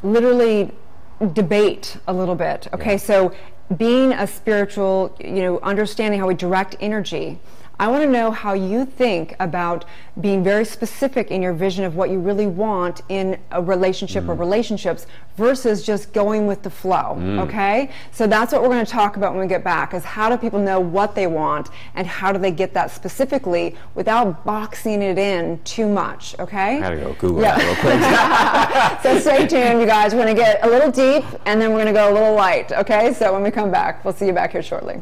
literally 0.03 0.71
debate 1.31 1.95
a 2.05 2.13
little 2.13 2.35
bit. 2.35 2.67
Okay, 2.73 2.91
Yeah. 2.91 2.97
so 2.97 3.31
being 3.77 4.11
a 4.11 4.27
spiritual, 4.27 5.15
you 5.23 5.41
know, 5.41 5.59
understanding 5.61 6.19
how 6.19 6.27
we 6.27 6.33
direct 6.33 6.75
energy. 6.81 7.39
I 7.79 7.87
want 7.87 8.03
to 8.03 8.09
know 8.09 8.29
how 8.31 8.53
you 8.53 8.85
think 8.85 9.35
about 9.39 9.83
being 10.21 10.43
very 10.43 10.63
specific 10.63 11.31
in 11.31 11.41
your 11.41 11.53
vision 11.53 11.83
of 11.83 11.95
what 11.95 12.11
you 12.11 12.19
really 12.19 12.45
want 12.47 13.01
in 13.09 13.37
a 13.51 13.61
relationship 13.61 14.23
Mm. 14.25 14.29
or 14.29 14.35
relationships 14.35 15.07
versus 15.37 15.83
just 15.83 16.13
going 16.13 16.45
with 16.45 16.61
the 16.61 16.69
flow. 16.69 17.17
Mm. 17.17 17.39
Okay? 17.45 17.89
So 18.11 18.27
that's 18.27 18.53
what 18.53 18.61
we're 18.61 18.67
going 18.69 18.85
to 18.85 18.91
talk 18.91 19.17
about 19.17 19.31
when 19.33 19.41
we 19.41 19.47
get 19.47 19.63
back 19.63 19.95
is 19.95 20.03
how 20.05 20.29
do 20.29 20.37
people 20.37 20.59
know 20.59 20.79
what 20.79 21.15
they 21.15 21.25
want 21.25 21.69
and 21.95 22.05
how 22.05 22.31
do 22.31 22.37
they 22.37 22.51
get 22.51 22.73
that 22.75 22.91
specifically 22.91 23.75
without 23.95 24.45
boxing 24.45 25.01
it 25.01 25.17
in 25.17 25.59
too 25.63 25.89
much. 25.89 26.35
Okay? 26.39 26.77
I 26.77 26.79
gotta 26.79 26.97
go 26.97 27.13
Google 27.13 27.41
Yeah. 27.41 27.57
that 27.57 29.01
real 29.01 29.01
quick. 29.01 29.01
so 29.03 29.19
stay 29.19 29.47
tuned, 29.47 29.81
you 29.81 29.87
guys. 29.87 30.13
We're 30.13 30.23
going 30.23 30.35
to 30.35 30.41
get 30.41 30.63
a 30.63 30.69
little 30.69 30.91
deep 30.91 31.25
and 31.47 31.59
then 31.59 31.71
we're 31.71 31.81
going 31.83 31.87
to 31.87 31.99
go 31.99 32.11
a 32.11 32.13
little 32.13 32.35
light. 32.35 32.71
Okay? 32.71 33.13
So 33.13 33.33
when 33.33 33.41
we 33.41 33.49
come 33.49 33.71
back, 33.71 34.05
we'll 34.05 34.13
see 34.13 34.27
you 34.27 34.33
back 34.33 34.51
here 34.51 34.61
shortly. 34.61 35.01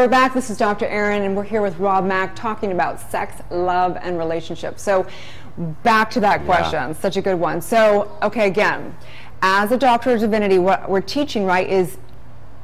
We're 0.00 0.08
back. 0.08 0.32
This 0.32 0.48
is 0.48 0.56
Dr. 0.56 0.86
Aaron, 0.86 1.24
and 1.24 1.36
we're 1.36 1.44
here 1.44 1.60
with 1.60 1.78
Rob 1.78 2.06
Mack 2.06 2.34
talking 2.34 2.72
about 2.72 2.98
sex, 3.10 3.42
love, 3.50 3.98
and 4.00 4.16
relationships. 4.16 4.80
So, 4.80 5.06
back 5.82 6.08
to 6.12 6.20
that 6.20 6.46
question. 6.46 6.94
Such 6.94 7.18
a 7.18 7.20
good 7.20 7.38
one. 7.38 7.60
So, 7.60 8.10
okay, 8.22 8.46
again, 8.46 8.96
as 9.42 9.72
a 9.72 9.76
doctor 9.76 10.14
of 10.14 10.20
divinity, 10.20 10.58
what 10.58 10.88
we're 10.88 11.02
teaching, 11.02 11.44
right, 11.44 11.68
is 11.68 11.98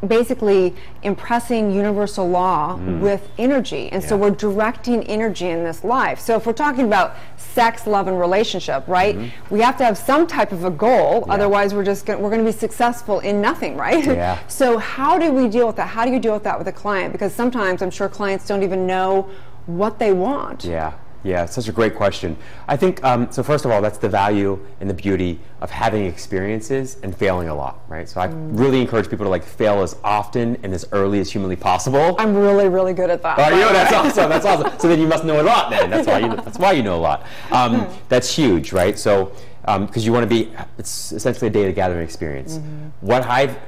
basically 0.06 0.74
impressing 1.02 1.70
universal 1.70 2.28
law 2.28 2.76
mm. 2.76 3.00
with 3.00 3.28
energy. 3.38 3.90
And 3.90 4.02
so 4.02 4.16
we're 4.16 4.30
directing 4.30 5.02
energy 5.04 5.46
in 5.46 5.64
this 5.64 5.84
life. 5.84 6.20
So 6.20 6.36
if 6.36 6.46
we're 6.46 6.52
talking 6.52 6.84
about 6.84 7.16
sex, 7.36 7.86
love, 7.86 8.06
and 8.08 8.18
relationship, 8.18 8.86
right, 8.86 9.16
mm-hmm. 9.16 9.54
we 9.54 9.60
have 9.60 9.76
to 9.78 9.84
have 9.84 9.96
some 9.96 10.26
type 10.26 10.52
of 10.52 10.64
a 10.64 10.70
goal. 10.70 11.24
Yeah. 11.26 11.34
Otherwise, 11.34 11.72
we're 11.72 11.84
just 11.84 12.04
gonna, 12.04 12.20
we're 12.20 12.30
going 12.30 12.44
to 12.44 12.50
be 12.50 12.56
successful 12.56 13.20
in 13.20 13.40
nothing, 13.40 13.76
right? 13.76 14.04
Yeah. 14.04 14.38
So 14.48 14.78
how 14.78 15.18
do 15.18 15.32
we 15.32 15.48
deal 15.48 15.66
with 15.66 15.76
that? 15.76 15.88
How 15.88 16.04
do 16.04 16.10
you 16.10 16.18
deal 16.18 16.32
with 16.32 16.44
that 16.44 16.58
with 16.58 16.66
a 16.66 16.72
client? 16.72 17.12
Because 17.12 17.34
sometimes 17.34 17.82
I'm 17.82 17.90
sure 17.90 18.08
clients 18.08 18.46
don't 18.46 18.62
even 18.62 18.86
know 18.86 19.28
what 19.66 19.98
they 19.98 20.12
want. 20.12 20.64
Yeah, 20.64 20.94
yeah, 21.26 21.44
such 21.44 21.68
a 21.68 21.72
great 21.72 21.94
question. 21.96 22.36
I 22.68 22.76
think, 22.76 23.02
um, 23.02 23.30
so 23.32 23.42
first 23.42 23.64
of 23.64 23.70
all, 23.72 23.82
that's 23.82 23.98
the 23.98 24.08
value 24.08 24.64
and 24.80 24.88
the 24.88 24.94
beauty 24.94 25.40
of 25.60 25.70
having 25.70 26.06
experiences 26.06 26.98
and 27.02 27.14
failing 27.16 27.48
a 27.48 27.54
lot, 27.54 27.80
right? 27.88 28.08
So 28.08 28.20
I 28.20 28.28
Mm. 28.28 28.58
really 28.58 28.80
encourage 28.80 29.10
people 29.10 29.24
to 29.26 29.30
like 29.30 29.42
fail 29.44 29.82
as 29.82 29.96
often 30.04 30.56
and 30.62 30.72
as 30.72 30.86
early 30.92 31.18
as 31.18 31.30
humanly 31.30 31.56
possible. 31.56 32.14
I'm 32.18 32.34
really, 32.36 32.68
really 32.68 32.94
good 32.94 33.10
at 33.10 33.22
that. 33.22 33.38
Are 33.38 33.52
you? 33.52 33.68
That's 33.72 33.92
awesome. 33.92 34.30
That's 34.30 34.46
awesome. 34.46 34.78
So 34.78 34.88
then 34.88 35.00
you 35.00 35.06
must 35.08 35.24
know 35.24 35.40
a 35.40 35.46
lot. 35.52 35.70
Then 35.70 35.90
that's 35.90 36.06
why 36.06 36.18
you. 36.18 36.28
That's 36.36 36.58
why 36.58 36.72
you 36.72 36.82
know 36.82 36.96
a 36.96 37.04
lot. 37.10 37.26
Um, 37.50 37.86
that's 38.08 38.32
huge, 38.34 38.72
right? 38.72 38.96
So 38.98 39.32
because 39.66 40.06
you 40.06 40.12
want 40.12 40.22
to 40.22 40.28
be, 40.28 40.52
it's 40.78 41.10
essentially 41.12 41.48
a 41.48 41.50
data 41.50 41.72
gathering 41.72 42.04
experience. 42.04 42.60
What 43.00 43.22
I've 43.24 43.58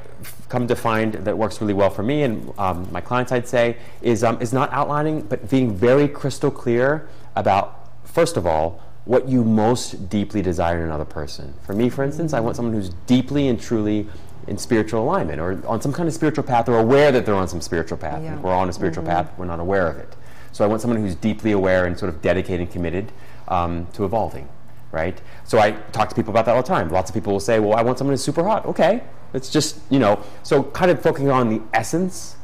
come 0.49 0.67
to 0.69 0.77
find 0.77 1.13
that 1.15 1.37
works 1.37 1.61
really 1.61 1.75
well 1.75 1.91
for 1.91 2.03
me 2.03 2.23
and 2.23 2.53
um, 2.59 2.89
my 2.91 3.01
clients, 3.01 3.33
I'd 3.33 3.47
say, 3.49 3.77
is 4.01 4.25
um, 4.25 4.41
is 4.41 4.53
not 4.53 4.73
outlining, 4.73 5.23
but 5.23 5.49
being 5.51 5.75
very 5.75 6.09
crystal 6.09 6.51
clear 6.51 7.09
about 7.39 7.91
first 8.05 8.37
of 8.37 8.47
all 8.47 8.81
what 9.05 9.27
you 9.29 9.43
most 9.43 10.11
deeply 10.11 10.43
desire 10.43 10.79
in 10.79 10.85
another 10.85 11.05
person. 11.05 11.55
For 11.63 11.73
me, 11.73 11.89
for 11.89 12.05
instance, 12.05 12.35
I 12.35 12.41
want 12.41 12.57
someone 12.57 12.75
who's 12.75 12.91
deeply 13.07 13.49
and 13.49 13.59
truly 13.59 14.07
in 14.47 14.59
spiritual 14.59 15.03
alignment 15.03 15.41
or 15.41 15.67
on 15.67 15.81
some 15.81 15.93
kind 15.93 16.09
of 16.09 16.15
spiritual 16.15 16.45
path 16.45 16.69
or 16.69 16.79
aware 16.79 17.11
that 17.13 17.25
they're 17.25 17.35
on 17.35 17.49
some 17.49 17.61
spiritual 17.61 17.97
path. 17.97 18.23
Yeah. 18.23 18.37
If 18.37 18.41
we're 18.41 18.53
on 18.55 18.69
a 18.69 18.73
spiritual 18.73 19.05
path, 19.05 19.31
we're 19.39 19.47
not 19.47 19.61
aware 19.61 19.89
of 19.89 19.97
it. 19.97 20.15
So 20.53 20.65
I 20.65 20.69
want 20.69 20.83
someone 20.83 21.01
who's 21.01 21.15
deeply 21.15 21.53
aware 21.53 21.87
and 21.87 21.99
sort 21.99 22.09
of 22.09 22.21
dedicated 22.21 22.61
and 22.61 22.71
committed 22.71 23.13
um, 23.49 23.87
to 23.93 24.05
evolving, 24.05 24.49
right? 24.93 25.19
So 25.45 25.59
I 25.59 25.73
talk 25.93 26.09
to 26.09 26.15
people 26.15 26.31
about 26.31 26.47
that 26.47 26.57
all 26.57 26.63
the 26.63 26.69
time. 26.69 26.91
Lots 26.91 27.11
of 27.11 27.15
people 27.15 27.33
will 27.33 27.41
say, 27.41 27.61
well, 27.61 27.79
I 27.79 27.83
want 27.83 27.99
someone 27.99 28.13
who's 28.13 28.25
super 28.25 28.45
hot. 28.45 28.67
Okay, 28.67 29.03
it's 29.33 29.51
just, 29.51 29.81
you 29.91 29.99
know, 29.99 30.23
so 30.43 30.65
kind 30.65 30.91
of 30.91 31.01
focusing 31.01 31.31
on 31.31 31.49
the 31.49 31.63
essence 31.73 32.37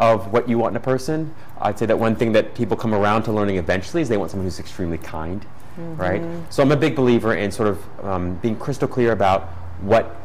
of 0.00 0.32
what 0.32 0.48
you 0.48 0.58
want 0.58 0.72
in 0.72 0.76
a 0.78 0.80
person. 0.80 1.32
I'd 1.60 1.78
say 1.78 1.86
that 1.86 1.98
one 1.98 2.16
thing 2.16 2.32
that 2.32 2.54
people 2.54 2.76
come 2.76 2.94
around 2.94 3.22
to 3.24 3.32
learning 3.32 3.56
eventually 3.58 4.00
is 4.02 4.08
they 4.08 4.16
want 4.16 4.30
someone 4.30 4.46
who's 4.46 4.58
extremely 4.58 4.96
kind, 4.98 5.44
right? 5.76 6.22
So 6.48 6.62
I'm 6.62 6.72
a 6.72 6.76
big 6.76 6.96
believer 6.96 7.34
in 7.34 7.52
sort 7.52 7.68
of 7.68 8.04
um, 8.04 8.34
being 8.36 8.56
crystal 8.56 8.88
clear 8.88 9.12
about 9.12 9.42
what 9.82 10.16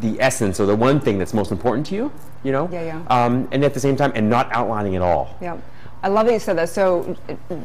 the 0.00 0.18
essence 0.20 0.58
or 0.58 0.66
the 0.66 0.74
one 0.74 0.98
thing 1.00 1.18
that's 1.18 1.34
most 1.34 1.52
important 1.52 1.86
to 1.88 1.94
you, 1.94 2.10
you 2.42 2.50
know? 2.50 2.68
Yeah, 2.72 2.82
yeah. 2.82 3.24
Um, 3.24 3.46
and 3.52 3.62
at 3.62 3.74
the 3.74 3.80
same 3.80 3.94
time, 3.94 4.10
and 4.14 4.28
not 4.28 4.50
outlining 4.52 4.94
it 4.94 5.02
all. 5.02 5.36
Yeah. 5.40 5.58
I 6.02 6.08
love 6.08 6.26
that 6.26 6.32
you 6.34 6.38
said 6.38 6.58
that. 6.58 6.68
So, 6.68 7.16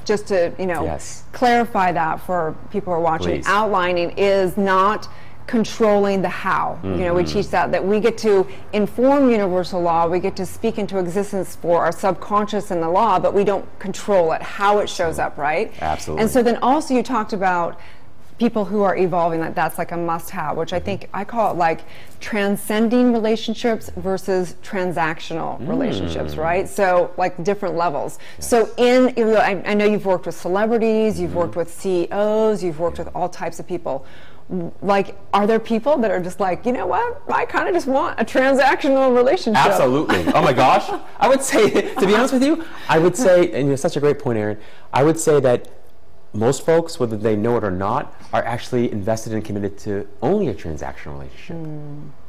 just 0.05 0.27
to 0.27 0.53
you 0.57 0.65
know 0.65 0.83
Yes. 0.85 1.23
clarify 1.33 1.91
that 1.91 2.21
for 2.21 2.55
people 2.71 2.93
who 2.93 2.99
are 2.99 3.03
watching, 3.03 3.41
Please. 3.41 3.47
outlining 3.47 4.11
is 4.11 4.55
not 4.55 5.09
controlling 5.49 6.21
the 6.21 6.29
how. 6.29 6.77
You 6.83 6.89
know, 6.89 7.13
we 7.15 7.23
Mm-hmm. 7.23 7.33
teach 7.33 7.49
that 7.49 7.71
that 7.71 7.83
we 7.83 7.99
get 7.99 8.17
to 8.19 8.45
inform 8.71 9.31
universal 9.31 9.81
law, 9.81 10.07
we 10.07 10.19
get 10.19 10.35
to 10.35 10.45
speak 10.45 10.77
into 10.77 10.99
existence 10.99 11.55
for 11.55 11.83
our 11.83 11.91
subconscious 11.91 12.69
in 12.69 12.79
the 12.81 12.89
law, 12.89 13.19
but 13.19 13.33
we 13.33 13.43
don't 13.43 13.65
control 13.79 14.31
it, 14.33 14.41
how 14.43 14.77
it 14.77 14.87
shows 14.87 15.17
up, 15.17 15.37
right? 15.39 15.73
Absolutely. 15.81 16.21
And 16.21 16.31
so 16.31 16.43
then 16.43 16.57
also 16.61 16.93
you 16.93 17.01
talked 17.01 17.33
about 17.33 17.79
people 18.39 18.65
who 18.65 18.81
are 18.81 18.95
evolving 18.97 19.41
that 19.41 19.53
that's 19.53 19.77
like 19.77 19.91
a 19.91 19.97
must 19.97 20.29
have 20.31 20.55
which 20.57 20.69
Mm-hmm. 20.69 20.75
i 20.75 20.79
think 20.79 21.09
i 21.13 21.23
call 21.23 21.51
it 21.51 21.57
like 21.57 21.81
transcending 22.21 23.11
relationships 23.13 23.91
versus 23.97 24.55
transactional 24.63 25.59
Mm. 25.59 25.67
relationships 25.67 26.35
right 26.37 26.67
so 26.67 27.11
like 27.17 27.43
different 27.43 27.75
levels 27.75 28.17
so 28.39 28.69
in 28.77 29.13
you 29.17 29.25
know, 29.25 29.35
I, 29.37 29.61
I 29.65 29.73
know 29.73 29.85
you've 29.85 30.05
worked 30.05 30.25
with 30.25 30.35
celebrities 30.35 31.19
you've 31.19 31.31
Mm-hmm. 31.31 31.39
worked 31.39 31.55
with 31.55 31.69
ceos 31.73 32.63
you've 32.63 32.79
worked 32.79 32.97
with 32.97 33.09
all 33.13 33.29
types 33.29 33.59
of 33.59 33.67
people 33.67 34.05
like 34.81 35.15
are 35.33 35.45
there 35.45 35.59
people 35.59 35.97
that 35.99 36.09
are 36.09 36.19
just 36.19 36.39
like 36.39 36.65
you 36.65 36.71
know 36.71 36.87
what 36.87 37.21
i 37.31 37.45
kind 37.45 37.67
of 37.67 37.73
just 37.75 37.85
want 37.87 38.19
a 38.19 38.25
transactional 38.25 39.15
relationship 39.15 39.63
Absolutely. 39.63 40.25
Oh 40.33 40.41
my 40.41 40.53
gosh. 40.53 40.89
I 41.19 41.27
would 41.27 41.41
say, 41.43 41.93
to 41.93 42.05
be 42.07 42.15
honest 42.15 42.33
with 42.33 42.43
you, 42.43 42.63
I 42.87 42.97
would 42.97 43.15
say, 43.15 43.51
and 43.51 43.67
you're 43.67 43.77
such 43.77 43.95
a 43.97 43.99
great 43.99 44.17
point, 44.19 44.37
Aaron. 44.39 44.57
I 44.93 45.03
would 45.03 45.19
say 45.19 45.39
that 45.41 45.67
most 46.33 46.65
folks, 46.65 46.99
whether 46.99 47.17
they 47.17 47.35
know 47.35 47.57
it 47.57 47.63
or 47.63 47.71
not, 47.71 48.13
are 48.33 48.43
actually 48.43 48.91
invested 48.91 49.33
and 49.33 49.43
committed 49.43 49.77
to 49.79 50.07
only 50.21 50.47
a 50.49 50.53
transactional 50.53 51.13
relationship. 51.19 51.57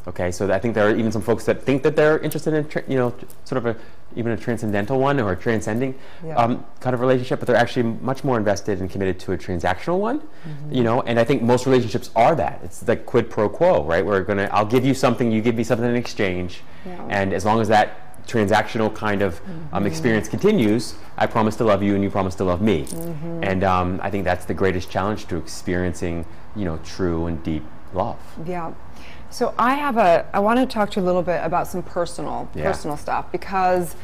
Okay, 0.09 0.31
so 0.33 0.51
I 0.51 0.59
think 0.59 0.75
there 0.75 0.89
are 0.89 0.97
even 0.97 1.13
some 1.13 1.21
folks 1.21 1.45
that 1.45 1.63
think 1.63 1.83
that 1.83 1.95
they're 1.95 2.19
interested 2.21 2.55
in, 2.55 2.67
tra- 2.67 2.83
you 2.89 2.97
know, 2.97 3.15
sort 3.45 3.59
of 3.59 3.67
a 3.67 3.77
even 4.17 4.33
a 4.33 4.37
transcendental 4.37 4.99
one 4.99 5.21
or 5.21 5.31
a 5.31 5.37
transcending 5.37 5.95
Yeah. 6.27 6.35
um, 6.35 6.65
kind 6.81 6.95
of 6.95 7.01
relationship, 7.01 7.39
but 7.39 7.47
they're 7.47 7.55
actually 7.55 7.85
much 7.85 8.25
more 8.25 8.37
invested 8.39 8.81
and 8.81 8.91
committed 8.91 9.21
to 9.21 9.33
a 9.33 9.39
transactional 9.39 10.01
one. 10.01 10.23
You 10.71 10.83
know, 10.83 11.03
and 11.03 11.21
I 11.21 11.23
think 11.25 11.43
most 11.43 11.65
relationships 11.67 12.11
are 12.17 12.35
that. 12.35 12.61
It's 12.65 12.81
the 12.81 12.97
quid 12.97 13.31
pro 13.31 13.49
quo, 13.49 13.85
right? 13.85 14.05
We're 14.05 14.23
gonna, 14.25 14.49
I'll 14.51 14.65
give 14.67 14.85
you 14.85 14.95
something, 14.95 15.31
you 15.31 15.41
give 15.43 15.55
me 15.55 15.63
something 15.63 15.89
in 15.89 15.95
exchange, 15.95 16.63
Yeah. 16.85 17.07
and 17.09 17.33
as 17.33 17.45
long 17.45 17.61
as 17.61 17.69
that 17.69 18.10
transactional 18.31 18.95
kind 18.95 19.23
of 19.23 19.41
um, 19.73 19.87
experience 19.87 20.29
continues, 20.29 20.95
I 21.17 21.27
promise 21.27 21.57
to 21.57 21.65
love 21.65 21.83
you 21.83 21.95
and 21.95 22.05
you 22.05 22.11
promise 22.11 22.35
to 22.37 22.45
love 22.45 22.61
me. 22.61 22.87
And 23.43 23.65
um, 23.65 24.01
I 24.03 24.11
think 24.11 24.25
that's 24.25 24.45
the 24.45 24.55
greatest 24.55 24.91
challenge 24.91 25.27
to 25.29 25.37
experiencing, 25.37 26.25
you 26.55 26.65
know, 26.65 26.79
true 26.85 27.27
and 27.27 27.43
deep 27.43 27.65
love. 27.93 28.19
Yeah. 28.47 28.73
So 29.31 29.55
I 29.59 29.75
have 29.75 29.97
a 29.97 30.27
I 30.33 30.41
want 30.41 30.59
to 30.59 30.67
talk 30.67 30.91
to 30.93 31.01
you 31.01 31.05
a 31.05 31.07
little 31.07 31.23
bit 31.23 31.41
about 31.45 31.67
some 31.67 31.83
personal 31.83 32.49
Yeah. 32.55 32.65
personal 32.65 32.97
stuff 32.97 33.31
because 33.33 33.95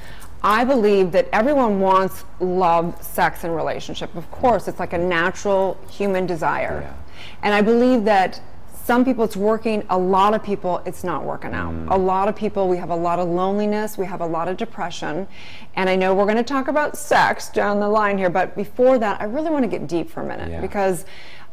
I 0.42 0.64
believe 0.64 1.12
that 1.12 1.28
everyone 1.33 1.80
wants 1.80 2.25
love, 2.40 3.02
sex 3.02 3.42
and 3.45 3.54
relationship. 3.54 4.14
Of 4.14 4.30
course, 4.30 4.68
it's 4.68 4.78
like 4.78 4.92
a 4.92 4.99
natural 4.99 5.76
human 5.90 6.26
desire. 6.26 6.83
Yeah. 6.83 6.95
And 7.42 7.54
I 7.54 7.62
believe 7.62 8.04
that 8.04 8.40
some 8.87 9.05
people 9.05 9.25
it's 9.25 9.37
working, 9.37 9.85
a 9.90 9.99
lot 9.99 10.33
of 10.33 10.45
people 10.45 10.81
it's 10.87 11.02
not 11.02 11.25
working 11.25 11.52
out. 11.52 11.73
Mm. 11.75 11.90
A 11.90 11.99
lot 11.99 12.28
of 12.28 12.37
people 12.37 12.69
we 12.69 12.76
have 12.76 12.90
a 12.90 12.95
lot 12.97 13.19
of 13.19 13.28
loneliness, 13.28 13.99
we 13.99 14.07
have 14.07 14.21
a 14.21 14.26
lot 14.26 14.47
of 14.47 14.57
depression. 14.57 15.26
And 15.75 15.90
I 15.90 15.97
know 15.97 16.14
we're 16.14 16.25
going 16.25 16.37
to 16.37 16.45
talk 16.45 16.69
about 16.69 16.97
sex 16.97 17.49
down 17.49 17.81
the 17.81 17.88
line 17.88 18.16
here, 18.16 18.31
but 18.31 18.55
before 18.55 18.97
that 18.99 19.21
I 19.21 19.25
really 19.25 19.50
want 19.50 19.64
to 19.64 19.69
get 19.69 19.88
deep 19.88 20.09
for 20.09 20.21
a 20.23 20.25
minute 20.25 20.50
Yeah. 20.52 20.61
because 20.61 21.05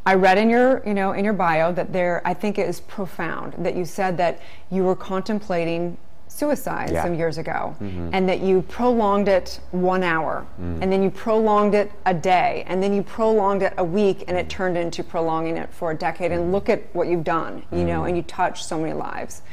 I 0.06 0.14
read 0.14 0.38
in 0.38 0.48
your, 0.48 0.84
you 0.86 0.94
know, 0.94 1.14
in 1.14 1.26
your 1.26 1.34
bio 1.34 1.72
that 1.74 1.92
there, 1.92 2.22
I 2.24 2.36
think 2.36 2.60
it 2.60 2.70
is 2.70 2.82
profound 2.82 3.56
that 3.66 3.76
you 3.76 3.84
said 3.86 4.18
that 4.18 4.40
you 4.70 4.84
were 4.84 4.96
contemplating 4.96 5.98
suicide 6.34 6.90
Yeah. 6.92 7.04
some 7.04 7.14
years 7.14 7.38
ago, 7.38 7.76
mm-hmm. 7.80 8.10
and 8.12 8.28
that 8.28 8.40
you 8.42 8.64
prolonged 8.64 9.28
it 9.28 9.60
one 9.72 10.04
hour, 10.04 10.46
mm. 10.60 10.82
and 10.82 10.92
then 10.92 11.04
you 11.04 11.12
prolonged 11.12 11.76
it 11.76 11.92
a 12.08 12.14
day, 12.14 12.64
and 12.68 12.82
then 12.82 12.94
you 12.94 13.04
prolonged 13.04 13.62
it 13.62 13.74
a 13.78 13.84
week, 13.84 14.24
and 14.28 14.36
it 14.36 14.48
mm. 14.48 14.50
turned 14.50 14.78
into 14.78 15.04
prolonging 15.04 15.58
it 15.58 15.72
for 15.72 15.92
a 15.92 15.96
decade. 15.96 16.32
And 16.32 16.46
mm. 16.46 16.52
look 16.52 16.70
at 16.70 16.84
what 16.96 17.08
you've 17.08 17.24
done, 17.24 17.64
you 17.72 17.84
know, 17.84 18.06
and 18.06 18.18
you 18.18 18.24
touched 18.24 18.66
so 18.66 18.80
many 18.80 18.94
lives. 18.94 19.44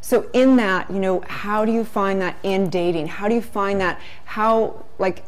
So 0.00 0.28
in 0.32 0.56
that, 0.56 0.90
you 0.90 0.98
know, 0.98 1.20
how 1.26 1.64
do 1.64 1.72
you 1.72 1.84
find 1.84 2.20
that 2.20 2.36
in 2.42 2.70
dating? 2.70 3.06
How 3.06 3.28
do 3.28 3.34
you 3.34 3.42
find 3.42 3.80
that? 3.80 4.00
How 4.24 4.84
like 4.98 5.24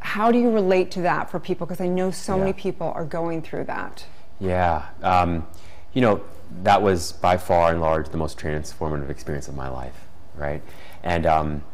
how 0.00 0.30
do 0.30 0.38
you 0.38 0.50
relate 0.50 0.90
to 0.92 1.00
that 1.02 1.30
for 1.30 1.40
people? 1.40 1.66
Because 1.66 1.80
I 1.80 1.88
know 1.88 2.10
so 2.10 2.36
many 2.36 2.52
people 2.52 2.92
are 2.94 3.06
going 3.06 3.42
through 3.42 3.64
that. 3.64 4.04
Yeah. 4.38 4.86
Um, 5.02 5.46
you 5.94 6.00
know, 6.00 6.20
that 6.62 6.82
was 6.82 7.12
by 7.12 7.36
far 7.36 7.72
and 7.72 7.80
large 7.80 8.08
the 8.10 8.16
most 8.16 8.38
transformative 8.38 9.08
experience 9.10 9.48
of 9.48 9.54
my 9.54 9.68
life, 9.68 10.06
right? 10.34 10.62
And 11.02 11.26
um, 11.26 11.64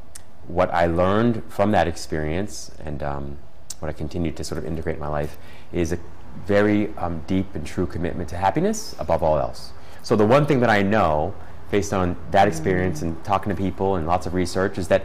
what 0.46 0.72
I 0.72 0.86
learned 0.86 1.42
from 1.48 1.72
that 1.72 1.88
experience 1.88 2.70
and 2.84 3.02
um, 3.02 3.38
what 3.80 3.88
I 3.88 3.92
continue 3.92 4.30
to 4.32 4.44
sort 4.44 4.58
of 4.58 4.64
integrate 4.64 4.96
in 4.96 5.00
my 5.00 5.08
life 5.08 5.36
is 5.72 5.92
a 5.92 5.98
very 6.46 6.94
um, 6.96 7.22
deep 7.26 7.54
and 7.54 7.66
true 7.66 7.86
commitment 7.86 8.28
to 8.30 8.36
happiness 8.36 8.94
above 8.98 9.22
all 9.22 9.38
else. 9.38 9.72
So, 10.02 10.16
the 10.16 10.26
one 10.26 10.46
thing 10.46 10.60
that 10.60 10.70
I 10.70 10.82
know 10.82 11.34
based 11.70 11.92
on 11.92 12.16
that 12.30 12.48
experience 12.48 13.02
and 13.02 13.22
talking 13.24 13.50
to 13.50 13.56
people 13.56 13.96
and 13.96 14.06
lots 14.06 14.26
of 14.26 14.34
research 14.34 14.78
is 14.78 14.88
that 14.88 15.04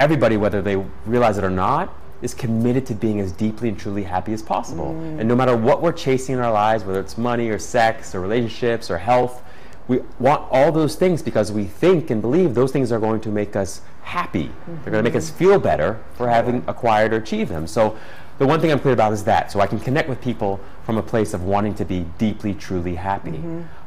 everybody, 0.00 0.36
whether 0.36 0.62
they 0.62 0.76
realize 1.04 1.38
it 1.38 1.44
or 1.44 1.50
not, 1.50 1.92
is 2.22 2.34
committed 2.34 2.84
to 2.86 2.94
being 2.94 3.20
as 3.20 3.32
deeply 3.32 3.68
and 3.68 3.78
truly 3.78 4.02
happy 4.02 4.32
as 4.32 4.42
possible. 4.42 4.90
And 4.90 5.28
no 5.28 5.36
matter 5.36 5.56
what 5.56 5.82
we're 5.82 5.92
chasing 5.92 6.34
in 6.34 6.40
our 6.40 6.52
lives, 6.52 6.84
whether 6.84 7.00
it's 7.00 7.16
money 7.18 7.48
or 7.48 7.58
sex 7.58 8.14
or 8.14 8.20
relationships 8.20 8.90
or 8.90 8.98
health, 8.98 9.42
we 9.86 10.00
want 10.18 10.46
all 10.50 10.70
those 10.72 10.96
things 10.96 11.22
because 11.22 11.50
we 11.50 11.64
think 11.64 12.10
and 12.10 12.20
believe 12.20 12.54
those 12.54 12.72
things 12.72 12.92
are 12.92 12.98
going 12.98 13.20
to 13.22 13.30
make 13.30 13.56
us 13.56 13.80
happy. 14.02 14.50
They're 14.66 14.92
going 14.92 15.02
to 15.04 15.08
make 15.10 15.16
us 15.16 15.30
feel 15.30 15.58
better 15.58 15.98
for 16.14 16.28
having 16.28 16.62
acquired 16.66 17.12
or 17.14 17.16
achieved 17.16 17.50
them. 17.50 17.66
So 17.66 17.96
the 18.38 18.46
one 18.46 18.60
thing 18.60 18.70
I'm 18.70 18.80
clear 18.80 18.94
about 18.94 19.12
is 19.12 19.24
that. 19.24 19.50
So 19.50 19.60
I 19.60 19.66
can 19.66 19.80
connect 19.80 20.08
with 20.08 20.20
people 20.20 20.60
from 20.84 20.98
a 20.98 21.02
place 21.02 21.32
of 21.34 21.44
wanting 21.44 21.74
to 21.76 21.84
be 21.84 22.00
deeply, 22.18 22.54
truly 22.54 22.94
happy. 22.96 23.40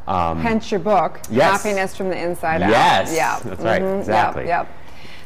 Um, 0.07 0.39
Hence 0.39 0.71
your 0.71 0.79
book, 0.79 1.19
Yes. 1.29 1.61
Happiness 1.63 1.95
from 1.95 2.09
the 2.09 2.17
Inside 2.17 2.61
Yes, 2.61 2.69
Out. 2.69 3.13
Yes. 3.13 3.15
Yeah, 3.15 3.39
that's 3.49 3.61
right, 3.63 3.81
Mhm, 3.81 3.99
exactly. 3.99 4.47
Yep, 4.47 4.67
yep. 4.67 4.77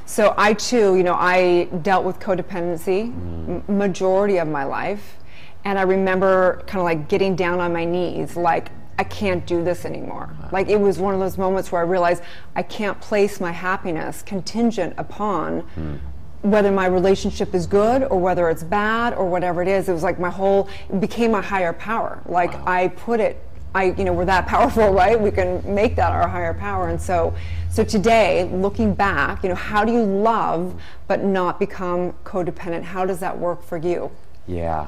So 0.06 0.34
I 0.38 0.54
too, 0.54 0.96
you 0.96 1.04
know, 1.04 1.16
I 1.16 1.66
dealt 1.82 2.06
with 2.06 2.20
codependency 2.20 3.06
m- 3.06 3.64
mm. 3.68 3.70
majority 3.70 4.38
of 4.38 4.48
my 4.48 4.64
life, 4.64 5.18
and 5.64 5.80
I 5.80 5.82
remember 5.82 6.64
kind 6.68 6.80
of 6.80 6.84
like 6.84 7.10
getting 7.10 7.36
down 7.36 7.60
on 7.60 7.74
my 7.74 7.86
knees, 7.86 8.36
like 8.36 8.70
I 8.98 9.04
can't 9.04 9.46
do 9.46 9.64
this 9.64 9.84
anymore. 9.84 10.34
Like 10.52 10.70
it 10.70 10.80
was 10.80 11.00
one 11.00 11.14
of 11.14 11.20
those 11.20 11.38
moments 11.38 11.72
where 11.72 11.82
I 11.82 11.86
realized 11.86 12.24
I 12.56 12.64
can't 12.64 13.00
place 13.02 13.42
my 13.42 13.52
happiness 13.52 14.22
contingent 14.22 14.94
upon 14.98 15.62
hmm. 15.62 15.96
whether 16.42 16.72
my 16.72 16.86
relationship 16.86 17.54
is 17.54 17.68
good 17.68 18.04
or 18.04 18.20
whether 18.20 18.50
it's 18.50 18.64
bad 18.64 19.14
or 19.16 19.28
whatever 19.28 19.62
it 19.62 19.68
is. 19.68 19.90
It 19.90 19.94
was 19.94 20.04
like 20.04 20.20
my 20.20 20.30
whole 20.30 20.70
it 20.90 21.02
became 21.02 21.32
my 21.32 21.42
higher 21.42 21.74
power. 21.74 22.22
Like 22.26 22.54
I 22.68 22.90
put 22.90 23.20
it 23.20 23.42
I, 23.76 23.92
you 23.98 24.06
know, 24.06 24.14
we're 24.14 24.26
that 24.26 24.48
powerful, 24.48 24.92
right? 24.92 25.20
We 25.20 25.30
can 25.30 25.62
make 25.76 25.96
that 25.98 26.12
our 26.12 26.28
higher 26.28 26.54
power. 26.54 26.88
And 26.88 27.00
so, 27.00 27.36
so 27.70 27.84
today, 27.84 28.50
looking 28.52 28.96
back, 28.96 29.44
you 29.44 29.50
know, 29.50 29.56
how 29.56 29.84
do 29.84 29.92
you 29.92 30.04
love 30.04 30.82
but 31.08 31.24
not 31.24 31.60
become 31.60 32.14
codependent? 32.24 32.84
How 32.84 33.06
does 33.06 33.20
that 33.20 33.38
work 33.38 33.62
for 33.62 33.78
you? 33.78 34.10
Yeah. 34.48 34.88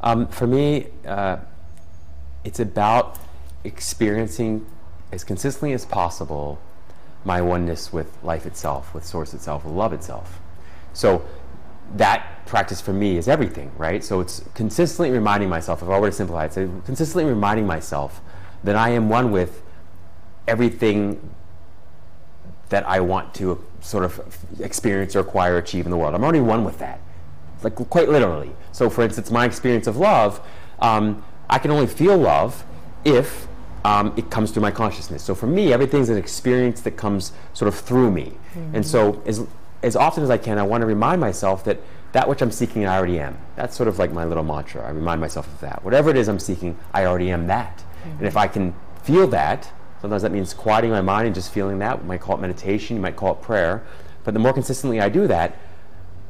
Um, 0.00 0.28
for 0.28 0.46
me, 0.46 0.86
uh, 1.06 1.38
it's 2.44 2.60
about 2.60 3.18
experiencing 3.64 4.66
as 5.10 5.24
consistently 5.24 5.72
as 5.72 5.84
possible 5.84 6.60
my 7.24 7.40
oneness 7.40 7.92
with 7.92 8.16
life 8.22 8.46
itself, 8.46 8.94
with 8.94 9.04
source 9.04 9.34
itself, 9.34 9.64
with 9.64 9.74
love 9.74 9.92
itself. 9.92 10.40
So 10.92 11.24
that 11.96 12.31
practice 12.52 12.82
for 12.82 12.92
me 12.92 13.16
is 13.16 13.28
everything, 13.28 13.72
right? 13.78 14.04
So 14.04 14.20
it's 14.20 14.44
consistently 14.52 15.10
reminding 15.10 15.48
myself, 15.48 15.82
if 15.82 15.88
I 15.88 15.98
were 15.98 16.10
to 16.10 16.14
simplify 16.14 16.44
it, 16.44 16.52
so 16.52 16.68
consistently 16.84 17.24
reminding 17.24 17.66
myself 17.66 18.20
that 18.62 18.76
I 18.76 18.90
am 18.90 19.08
one 19.08 19.32
with 19.32 19.62
everything 20.46 21.30
that 22.68 22.86
I 22.86 23.00
want 23.00 23.32
to 23.36 23.64
sort 23.80 24.04
of 24.04 24.20
experience 24.60 25.16
or 25.16 25.20
acquire, 25.20 25.56
achieve 25.56 25.86
in 25.86 25.90
the 25.90 25.96
world. 25.96 26.14
I'm 26.14 26.22
already 26.22 26.40
one 26.40 26.62
with 26.62 26.78
that, 26.80 27.00
like 27.62 27.74
quite 27.74 28.10
literally. 28.10 28.50
So, 28.72 28.90
for 28.90 29.02
instance, 29.02 29.30
my 29.30 29.46
experience 29.46 29.86
of 29.86 29.96
love, 29.96 30.46
um, 30.78 31.24
I 31.48 31.58
can 31.58 31.70
only 31.70 31.86
feel 31.86 32.18
love 32.18 32.66
if 33.02 33.48
um, 33.82 34.12
it 34.18 34.30
comes 34.30 34.50
through 34.50 34.62
my 34.62 34.70
consciousness. 34.70 35.22
So, 35.22 35.34
for 35.34 35.46
me, 35.46 35.72
everything's 35.72 36.10
an 36.10 36.18
experience 36.18 36.82
that 36.82 36.98
comes 36.98 37.32
sort 37.54 37.68
of 37.68 37.74
through 37.74 38.10
me. 38.10 38.34
And 38.74 38.86
so, 38.86 39.22
as 39.24 39.46
as 39.82 39.96
often 39.96 40.22
as 40.22 40.28
I 40.28 40.36
can, 40.36 40.58
I 40.58 40.62
want 40.62 40.82
to 40.82 40.86
remind 40.86 41.18
myself 41.18 41.64
that 41.64 41.78
that 42.12 42.28
which 42.28 42.42
I'm 42.42 42.50
seeking, 42.50 42.86
I 42.86 42.96
already 42.96 43.18
am. 43.18 43.38
That's 43.56 43.76
sort 43.76 43.88
of 43.88 43.98
like 43.98 44.12
my 44.12 44.24
little 44.24 44.44
mantra. 44.44 44.86
I 44.86 44.90
remind 44.90 45.20
myself 45.20 45.46
of 45.46 45.60
that. 45.60 45.82
Whatever 45.82 46.10
it 46.10 46.16
is 46.16 46.28
I'm 46.28 46.38
seeking, 46.38 46.78
I 46.92 47.06
already 47.06 47.30
am 47.30 47.46
that. 47.46 47.78
Mm-hmm. 47.78 48.18
And 48.18 48.26
if 48.26 48.36
I 48.36 48.46
can 48.46 48.74
feel 49.02 49.26
that, 49.28 49.70
sometimes 50.00 50.22
that 50.22 50.32
means 50.32 50.52
quieting 50.52 50.90
my 50.90 51.00
mind 51.00 51.26
and 51.26 51.34
just 51.34 51.52
feeling 51.52 51.78
that. 51.78 52.00
We 52.02 52.06
might 52.06 52.20
call 52.20 52.36
it 52.36 52.40
meditation, 52.40 52.96
you 52.96 53.02
might 53.02 53.16
call 53.16 53.32
it 53.32 53.40
prayer. 53.40 53.82
But 54.24 54.34
the 54.34 54.40
more 54.40 54.52
consistently 54.52 55.00
I 55.00 55.08
do 55.08 55.26
that, 55.26 55.56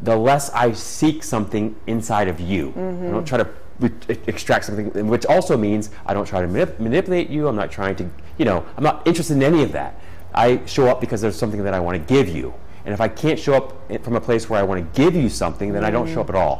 the 0.02 0.16
less 0.16 0.50
I 0.50 0.72
seek 0.72 1.22
something 1.22 1.76
inside 1.86 2.28
of 2.28 2.40
you. 2.40 2.70
Mm-hmm. 2.70 3.08
I 3.08 3.10
don't 3.10 3.24
try 3.24 3.38
to 3.38 3.48
re- 3.80 3.90
extract 4.26 4.66
something, 4.66 5.08
which 5.08 5.26
also 5.26 5.56
means 5.56 5.90
I 6.06 6.14
don't 6.14 6.26
try 6.26 6.40
to 6.42 6.48
manip- 6.48 6.78
manipulate 6.78 7.28
you. 7.28 7.48
I'm 7.48 7.56
not 7.56 7.70
trying 7.70 7.96
to, 7.96 8.08
you 8.38 8.44
know, 8.44 8.64
I'm 8.76 8.84
not 8.84 9.06
interested 9.06 9.36
in 9.36 9.42
any 9.42 9.62
of 9.62 9.72
that. 9.72 10.00
I 10.34 10.64
show 10.66 10.86
up 10.88 11.00
because 11.00 11.20
there's 11.20 11.36
something 11.36 11.62
that 11.64 11.74
I 11.74 11.80
want 11.80 11.96
to 11.96 12.14
give 12.14 12.28
you. 12.28 12.54
And 12.84 12.92
if 12.92 13.00
I 13.00 13.06
can't 13.08 13.38
show 13.38 13.54
up 13.54 14.02
from 14.02 14.16
a 14.16 14.20
place 14.20 14.50
where 14.50 14.58
I 14.58 14.64
want 14.64 14.80
to 14.94 15.00
give 15.00 15.14
you 15.14 15.28
something, 15.28 15.72
then 15.72 15.84
I 15.84 15.90
don't 15.90 16.08
show 16.12 16.20
up 16.20 16.28
at 16.30 16.34
all. 16.34 16.58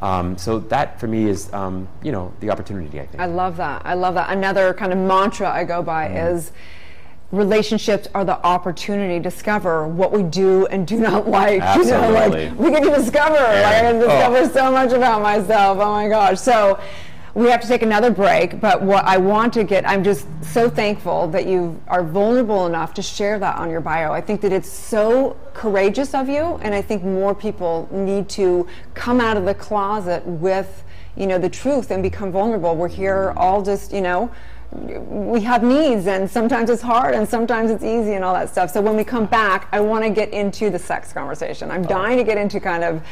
Um, 0.00 0.36
so 0.36 0.58
that 0.58 1.00
for 1.00 1.06
me 1.06 1.28
is, 1.28 1.50
um, 1.54 1.88
you 2.02 2.12
know, 2.12 2.32
the 2.40 2.50
opportunity, 2.50 3.00
I 3.00 3.06
think. 3.06 3.22
I 3.22 3.26
love 3.26 3.56
that. 3.56 3.82
I 3.84 3.94
love 3.94 4.14
that. 4.14 4.30
Another 4.30 4.74
kind 4.74 4.92
of 4.92 4.98
mantra 4.98 5.48
I 5.50 5.64
go 5.64 5.82
by 5.82 6.08
is 6.08 6.52
relationships 7.32 8.06
are 8.14 8.24
the 8.24 8.38
opportunity 8.46 9.14
to 9.14 9.22
discover 9.22 9.86
what 9.88 10.12
we 10.12 10.22
do 10.22 10.66
and 10.66 10.86
do 10.86 10.98
not 10.98 11.28
like. 11.38 11.62
You 11.76 11.84
know, 11.90 12.10
like 12.10 12.58
we 12.58 12.70
get 12.70 12.82
to 12.84 12.90
discover. 12.90 13.34
Like 13.34 13.64
I 13.64 13.80
can 13.80 13.96
Oh. 13.96 14.00
discover 14.06 14.48
so 14.52 14.70
much 14.72 14.92
about 14.92 15.22
myself. 15.22 15.78
Oh 15.80 15.90
my 15.92 16.08
gosh. 16.08 16.38
So 16.38 16.78
we 17.36 17.50
have 17.50 17.60
to 17.60 17.68
take 17.68 17.82
another 17.82 18.10
break, 18.10 18.62
but 18.62 18.80
what 18.80 19.04
I 19.04 19.18
want 19.18 19.52
to 19.52 19.64
get, 19.64 19.86
I'm 19.86 20.02
just 20.02 20.26
so 20.42 20.70
thankful 20.70 21.28
that 21.28 21.46
you 21.46 21.78
are 21.86 22.02
vulnerable 22.02 22.64
enough 22.64 22.94
to 22.94 23.02
share 23.02 23.38
that 23.38 23.56
on 23.56 23.68
your 23.68 23.82
bio. 23.82 24.10
I 24.10 24.22
think 24.22 24.40
that 24.40 24.52
it's 24.54 24.70
so 24.70 25.36
courageous 25.52 26.14
of 26.14 26.30
you, 26.30 26.58
and 26.62 26.74
I 26.74 26.80
think 26.80 27.04
more 27.04 27.34
people 27.34 27.90
need 27.92 28.30
to 28.30 28.66
come 28.94 29.20
out 29.20 29.36
of 29.36 29.44
the 29.44 29.52
closet 29.52 30.26
with, 30.26 30.82
you 31.14 31.26
know, 31.26 31.36
the 31.36 31.50
truth 31.50 31.90
and 31.90 32.02
become 32.02 32.32
vulnerable. 32.32 32.74
We're 32.74 32.88
here 32.88 33.34
all 33.36 33.60
just, 33.60 33.92
you 33.92 34.00
know, 34.00 34.30
we 34.72 35.42
have 35.42 35.62
needs 35.62 36.06
and 36.06 36.30
sometimes 36.30 36.70
it's 36.70 36.82
hard 36.82 37.14
and 37.14 37.28
sometimes 37.28 37.70
it's 37.70 37.84
easy 37.84 38.14
and 38.14 38.24
all 38.24 38.34
that 38.34 38.48
stuff. 38.48 38.70
So 38.70 38.80
when 38.80 38.96
we 38.96 39.04
come 39.04 39.26
back, 39.26 39.68
I 39.72 39.80
want 39.80 40.04
to 40.04 40.10
get 40.10 40.32
into 40.32 40.70
the 40.70 40.78
sex 40.78 41.12
conversation. 41.12 41.70
I'm 41.70 41.84
oh. 41.84 41.88
dying 41.88 42.16
to 42.16 42.24
get 42.24 42.38
into 42.38 42.60
kind 42.60 42.82
of, 42.82 43.02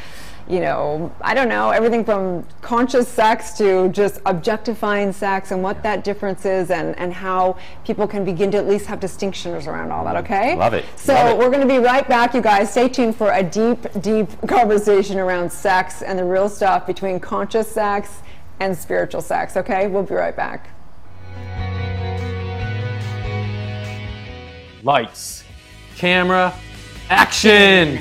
you 0.47 0.59
know, 0.59 1.11
I 1.21 1.33
don't 1.33 1.49
know, 1.49 1.71
everything 1.71 2.05
from 2.05 2.45
conscious 2.61 3.07
sex 3.07 3.57
to 3.57 3.89
just 3.89 4.21
objectifying 4.27 5.11
sex 5.11 5.51
and 5.51 5.63
what 5.63 5.81
that 5.81 6.03
difference 6.03 6.45
is 6.45 6.69
and, 6.69 6.97
and 6.99 7.11
how 7.13 7.57
people 7.83 8.07
can 8.07 8.23
begin 8.23 8.51
to 8.51 8.57
at 8.57 8.67
least 8.67 8.85
have 8.85 8.99
distinctions 8.99 9.65
around 9.65 9.91
all 9.91 10.05
that, 10.05 10.15
okay? 10.17 10.55
Love 10.55 10.75
it. 10.75 10.85
So 10.97 11.13
Love 11.13 11.27
it. 11.31 11.37
we're 11.39 11.49
going 11.49 11.67
to 11.67 11.73
be 11.73 11.79
right 11.79 12.07
back, 12.07 12.35
you 12.35 12.41
guys. 12.41 12.71
Stay 12.71 12.87
tuned 12.89 13.15
for 13.15 13.31
a 13.31 13.41
deep, 13.41 13.87
deep 14.01 14.29
conversation 14.47 15.17
around 15.17 15.51
sex 15.51 16.03
and 16.03 16.19
the 16.19 16.23
real 16.23 16.47
stuff 16.47 16.85
between 16.85 17.19
conscious 17.19 17.67
sex 17.67 18.19
and 18.59 18.77
spiritual 18.77 19.21
sex, 19.21 19.57
okay? 19.57 19.87
We'll 19.87 20.03
be 20.03 20.13
right 20.13 20.35
back. 20.35 20.69
Lights, 24.83 25.43
camera, 25.97 26.53
action! 27.09 27.99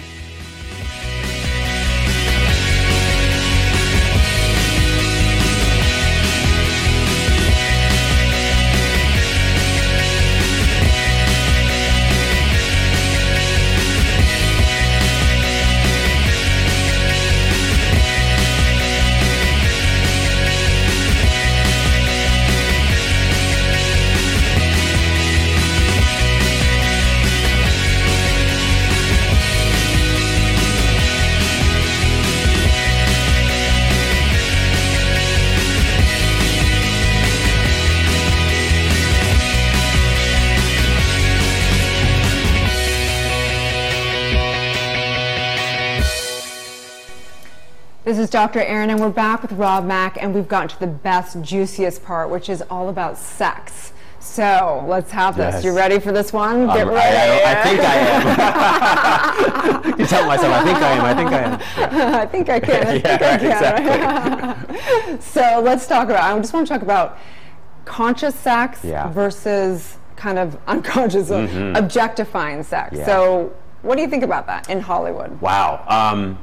This 48.15 48.27
is 48.27 48.31
Dr. 48.31 48.61
Aaron, 48.61 48.91
and 48.91 49.01
we're 49.01 49.11
back 49.11 49.43
with 49.43 49.51
Rob 49.55 49.85
Mack, 49.87 50.23
and 50.23 50.33
we've 50.33 50.47
gotten 50.47 50.69
to 50.69 50.79
the 50.79 50.87
best, 50.87 51.43
juiciest 51.43 52.05
part, 52.05 52.31
which 52.31 52.49
is 52.49 52.63
all 52.71 52.89
about 52.89 53.19
sex. 53.19 53.93
So 54.21 54.85
let's 54.87 55.11
have 55.11 55.37
this. 55.37 55.55
Yes. 55.57 55.65
You 55.65 55.77
ready 55.77 55.99
for 55.99 56.13
this 56.13 56.33
one? 56.33 56.69
Get 56.69 56.87
Um, 56.87 56.91
I, 56.91 56.95
ready. 56.95 57.43
I, 57.43 57.51
I 57.51 57.63
think 57.65 57.81
I 57.81 57.95
am. 59.91 59.99
you 59.99 60.07
tell 60.07 60.25
myself, 60.29 60.55
I 60.55 60.63
think 60.63 60.79
I 60.79 60.93
am, 60.93 61.05
I 61.05 61.15
think 61.17 61.33
I 61.33 61.39
am. 61.41 62.15
I 62.15 62.27
think 62.27 62.49
I 62.51 62.61
can. 62.61 62.87
I 62.87 62.91
think 63.01 63.43
Yeah, 63.43 64.55
I 64.61 64.65
can. 65.07 65.21
so 65.21 65.61
let's 65.61 65.89
talk 65.89 66.05
about. 66.09 66.23
I 66.23 66.39
just 66.39 66.55
want 66.55 66.69
to 66.69 66.73
talk 66.73 66.83
about 66.83 67.19
conscious 67.85 68.37
sex 68.37 68.85
Yeah. 68.85 69.09
versus 69.09 69.99
kind 70.15 70.39
of 70.39 70.57
unconscious, 70.69 71.33
or 71.33 71.49
objectifying 71.77 72.63
sex. 72.63 72.91
Mm-hmm. 72.91 72.99
Yeah. 73.01 73.07
So 73.07 73.53
what 73.83 73.97
do 73.97 74.03
you 74.03 74.09
think 74.09 74.23
about 74.23 74.47
that 74.47 74.71
in 74.71 74.79
Hollywood? 74.79 75.41
Wow. 75.41 75.85
Um, 75.89 76.39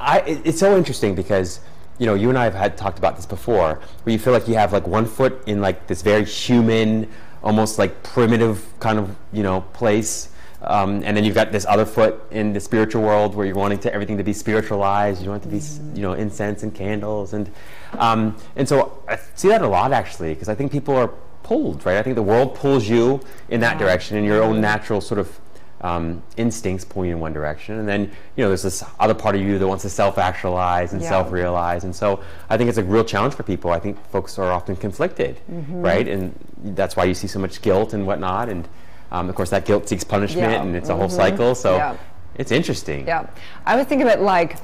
I, 0.00 0.20
it- 0.20 0.40
it's 0.44 0.58
so 0.58 0.76
interesting 0.76 1.14
because 1.14 1.60
you 1.98 2.06
know 2.06 2.14
you 2.14 2.28
and 2.30 2.38
I 2.38 2.44
have 2.44 2.54
had 2.54 2.76
talked 2.76 2.98
about 2.98 3.16
this 3.16 3.26
before, 3.26 3.80
where 4.02 4.12
you 4.12 4.18
feel 4.18 4.32
like 4.32 4.48
you 4.48 4.54
have 4.54 4.72
like 4.72 4.86
one 4.86 5.06
foot 5.06 5.42
in 5.46 5.60
like 5.60 5.86
this 5.86 6.02
very 6.02 6.24
human, 6.24 7.08
almost 7.42 7.78
like 7.78 8.02
primitive 8.02 8.64
kind 8.80 8.98
of 8.98 9.14
you 9.32 9.42
know 9.42 9.60
place, 9.74 10.30
um, 10.62 11.02
and 11.04 11.14
then 11.16 11.24
you've 11.24 11.34
got 11.34 11.52
this 11.52 11.66
other 11.66 11.84
foot 11.84 12.20
in 12.30 12.52
the 12.54 12.60
spiritual 12.60 13.02
world 13.02 13.34
where 13.34 13.44
you're 13.46 13.54
wanting 13.54 13.78
to 13.80 13.92
everything 13.92 14.16
to 14.16 14.24
be 14.24 14.32
spiritualized. 14.32 15.22
You 15.22 15.28
want 15.30 15.42
it 15.42 15.46
to 15.46 15.50
be 15.52 15.58
s 15.58 15.78
you 15.94 16.02
know 16.02 16.14
incense 16.14 16.62
and 16.62 16.74
candles 16.74 17.34
and 17.34 17.50
um, 17.98 18.36
and 18.56 18.66
so 18.68 19.02
I 19.08 19.18
see 19.34 19.48
that 19.48 19.60
a 19.62 19.68
lot 19.68 19.92
actually 19.92 20.32
because 20.32 20.48
I 20.48 20.54
think 20.54 20.72
people 20.72 20.96
are 20.96 21.08
pulled 21.42 21.84
right. 21.84 21.96
I 21.98 22.02
think 22.02 22.16
the 22.16 22.22
world 22.22 22.54
pulls 22.54 22.88
you 22.88 23.20
in 23.50 23.60
that 23.60 23.78
direction, 23.78 24.16
in 24.16 24.24
your 24.24 24.42
own 24.42 24.60
natural 24.60 25.00
sort 25.02 25.18
of 25.20 25.38
um, 25.82 26.22
instincts 26.36 26.84
pull 26.84 27.04
you 27.06 27.12
in 27.12 27.20
one 27.20 27.32
direction, 27.32 27.78
and 27.78 27.88
then 27.88 28.02
you 28.36 28.44
know 28.44 28.48
there's 28.48 28.62
this 28.62 28.84
other 28.98 29.14
part 29.14 29.34
of 29.34 29.40
you 29.40 29.58
that 29.58 29.66
wants 29.66 29.82
to 29.82 29.90
self-actualize 29.90 30.92
and 30.92 31.00
Yeah. 31.02 31.08
self-realize, 31.08 31.84
and 31.84 31.94
so 31.96 32.20
I 32.50 32.56
think 32.56 32.68
it's 32.68 32.78
a 32.78 32.84
real 32.84 33.04
challenge 33.04 33.34
for 33.34 33.42
people. 33.42 33.70
I 33.70 33.78
think 33.80 33.96
folks 34.10 34.38
are 34.38 34.52
often 34.52 34.76
conflicted, 34.76 35.40
Mm-hmm. 35.50 35.82
right, 35.82 36.06
and 36.06 36.34
that's 36.76 36.96
why 36.96 37.04
you 37.04 37.14
see 37.14 37.26
so 37.26 37.38
much 37.38 37.62
guilt 37.62 37.94
and 37.94 38.06
whatnot, 38.06 38.48
and 38.48 38.68
um, 39.10 39.28
of 39.28 39.34
course 39.34 39.50
that 39.50 39.64
guilt 39.64 39.88
seeks 39.88 40.04
punishment, 40.04 40.52
Yeah. 40.52 40.62
and 40.62 40.76
it's 40.76 40.88
a 40.90 40.96
whole 40.96 41.08
cycle. 41.08 41.54
So 41.54 41.76
Yeah. 41.76 41.96
It's 42.36 42.52
interesting. 42.52 43.06
Yeah. 43.06 43.26
I 43.66 43.76
would 43.76 43.86
think 43.88 44.00
of 44.02 44.08
it 44.08 44.20
like, 44.20 44.56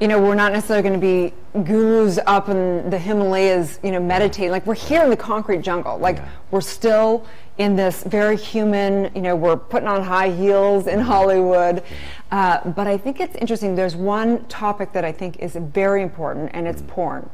you 0.00 0.08
know, 0.08 0.20
we're 0.20 0.34
not 0.34 0.52
necessarily 0.52 0.82
going 0.88 0.98
to 0.98 1.06
be 1.06 1.62
gurus 1.64 2.18
up 2.26 2.48
in 2.48 2.88
the 2.88 2.98
Himalayas, 2.98 3.78
you 3.82 3.92
know, 3.92 4.00
meditating. 4.00 4.50
Like 4.50 4.66
we're 4.66 4.74
here 4.74 5.02
in 5.04 5.10
the 5.10 5.16
concrete 5.16 5.60
jungle. 5.60 5.98
Like 5.98 6.16
Yeah. 6.16 6.28
we're 6.50 6.62
still 6.62 7.26
in 7.58 7.76
this 7.76 8.02
very 8.04 8.36
human, 8.36 9.10
you 9.14 9.20
know, 9.20 9.36
we're 9.36 9.56
putting 9.58 9.86
on 9.88 10.02
high 10.02 10.30
heels 10.30 10.86
in 10.86 11.00
Hollywood. 11.00 11.82
Uh, 12.30 12.66
but 12.70 12.86
I 12.86 12.96
think 12.96 13.20
it's 13.20 13.36
interesting. 13.36 13.74
There's 13.74 13.94
one 13.96 14.46
topic 14.46 14.92
that 14.92 15.04
I 15.04 15.12
think 15.12 15.36
is 15.40 15.56
very 15.56 16.02
important, 16.02 16.50
and 16.54 16.66
it's 16.66 16.82
porn. 16.86 17.28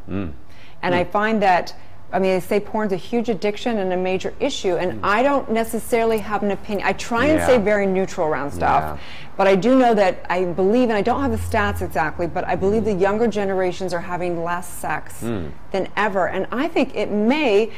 And 0.82 0.94
I 0.94 1.04
find 1.04 1.40
that, 1.42 1.74
I 2.12 2.18
mean, 2.18 2.32
they 2.34 2.40
say 2.40 2.60
porn's 2.60 2.92
a 2.92 2.96
huge 2.96 3.28
addiction 3.28 3.78
and 3.78 3.92
a 3.92 3.96
major 3.96 4.32
issue, 4.38 4.76
and 4.76 4.94
hmm. 4.94 5.04
I 5.04 5.22
don't 5.22 5.50
necessarily 5.50 6.18
have 6.18 6.42
an 6.42 6.52
opinion. 6.52 6.86
I 6.86 6.92
try 6.92 7.26
and 7.26 7.38
Yeah. 7.38 7.46
stay 7.46 7.58
very 7.58 7.86
neutral 7.86 8.26
around 8.28 8.52
stuff. 8.52 8.82
Yeah. 8.82 8.96
But 9.36 9.48
I 9.48 9.56
do 9.56 9.76
know 9.76 9.92
that 9.92 10.24
I 10.30 10.44
believe, 10.44 10.88
and 10.88 10.96
I 10.96 11.02
don't 11.02 11.20
have 11.20 11.32
the 11.32 11.36
stats 11.36 11.82
exactly, 11.82 12.26
but 12.26 12.46
I 12.46 12.54
hmm. 12.54 12.60
believe 12.60 12.84
the 12.84 12.94
younger 12.94 13.26
generations 13.26 13.92
are 13.92 14.00
having 14.00 14.44
less 14.44 14.68
sex 14.68 15.20
hmm. 15.20 15.48
than 15.72 15.88
ever. 15.96 16.28
And 16.28 16.46
I 16.52 16.68
think 16.68 16.94
it 16.94 17.10
may 17.10 17.70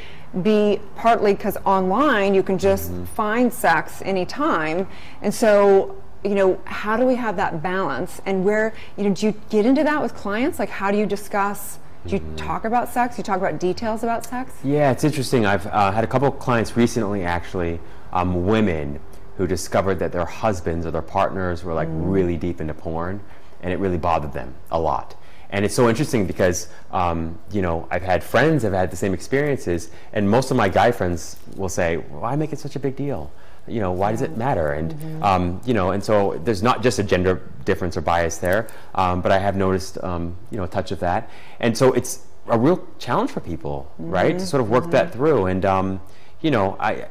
be 0.43 0.81
partly 0.97 1.35
because 1.35 1.57
online 1.65 2.35
you 2.35 2.43
can 2.43 2.59
just 2.59 2.93
mm-hmm. 2.93 3.05
find 3.05 3.53
sex 3.53 4.03
anytime. 4.03 4.87
And 5.23 5.33
so, 5.33 5.97
you 6.23 6.35
know, 6.35 6.61
how 6.65 6.97
do 6.97 7.07
we 7.07 7.15
have 7.15 7.37
that 7.37 7.63
balance? 7.63 8.21
And 8.27 8.45
where, 8.45 8.75
you 8.97 9.05
know, 9.05 9.15
do 9.15 9.27
you 9.27 9.35
get 9.51 9.65
into 9.65 9.83
that 9.85 10.03
with 10.03 10.15
clients? 10.15 10.59
Like, 10.59 10.69
how 10.69 10.91
do 10.91 10.99
you 10.99 11.07
discuss? 11.07 11.79
Do 12.09 12.17
you 12.17 12.23
talk 12.39 12.65
about 12.65 12.89
sex? 12.89 13.17
Do 13.17 13.21
you 13.21 13.25
talk 13.25 13.37
about 13.37 13.61
details 13.61 14.03
about 14.03 14.25
sex? 14.25 14.55
Yeah, 14.65 14.91
it's 14.91 15.05
interesting. 15.05 15.45
I've 15.45 15.67
uh, 15.67 15.93
had 15.93 16.05
a 16.05 16.07
couple 16.07 16.27
of 16.27 16.39
clients 16.39 16.75
recently, 16.75 17.23
actually, 17.23 17.81
um, 18.15 18.47
women 18.47 18.99
who 19.37 19.47
discovered 19.47 19.99
that 19.99 20.11
their 20.11 20.25
husbands 20.25 20.87
or 20.87 20.91
their 20.91 21.03
partners 21.03 21.65
were 21.65 21.75
like 21.75 21.89
really 21.93 22.39
deep 22.39 22.63
into 22.63 22.73
porn, 22.73 23.21
and 23.61 23.75
it 23.75 23.79
really 23.79 23.99
bothered 23.99 24.33
them 24.33 24.55
a 24.71 24.81
lot. 24.81 25.17
And 25.51 25.67
it's 25.67 25.75
so 25.75 25.87
interesting 25.87 26.27
because, 26.27 26.69
um, 26.93 27.39
you 27.51 27.61
know, 27.61 27.87
I've 27.91 28.03
had 28.03 28.25
friends 28.25 28.63
have 28.63 28.73
had 28.73 28.91
the 28.91 28.97
same 28.97 29.13
experiences, 29.13 29.91
and 30.15 30.31
most 30.31 30.51
of 30.51 30.57
my 30.57 30.71
guy 30.71 30.93
friends 30.93 31.37
will 31.57 31.69
say, 31.69 31.97
"Why 31.97 32.37
make 32.37 32.55
it 32.55 32.59
such 32.59 32.75
a 32.75 32.81
big 32.81 32.97
deal? 32.97 33.31
You 33.71 33.81
know, 33.81 33.93
why 33.93 34.11
does 34.13 34.23
it 34.23 34.37
matter?" 34.37 34.73
And 34.73 35.23
um, 35.23 35.61
you 35.65 35.75
know, 35.75 35.91
and 35.91 36.03
so 36.03 36.41
there's 36.45 36.63
not 36.63 36.83
just 36.83 36.99
a 36.99 37.03
gender 37.03 37.43
difference 37.65 37.97
or 37.97 38.01
bias 38.01 38.39
there, 38.39 38.69
um, 38.95 39.21
but 39.21 39.33
I 39.33 39.39
have 39.39 39.57
noticed, 39.57 40.03
um, 40.03 40.37
you 40.51 40.57
know, 40.57 40.65
a 40.65 40.69
touch 40.69 40.93
of 40.93 41.01
that, 41.01 41.31
and 41.61 41.77
so 41.77 41.93
it's 41.93 42.27
a 42.49 42.59
real 42.59 42.87
challenge 42.99 43.31
for 43.31 43.41
people, 43.41 43.93
right, 43.99 44.39
to 44.39 44.47
sort 44.47 44.61
of 44.61 44.71
work 44.71 44.91
that 44.91 45.13
through. 45.13 45.47
And 45.47 45.65
um, 45.65 46.01
you 46.41 46.53
know, 46.53 46.77
I 46.79 47.07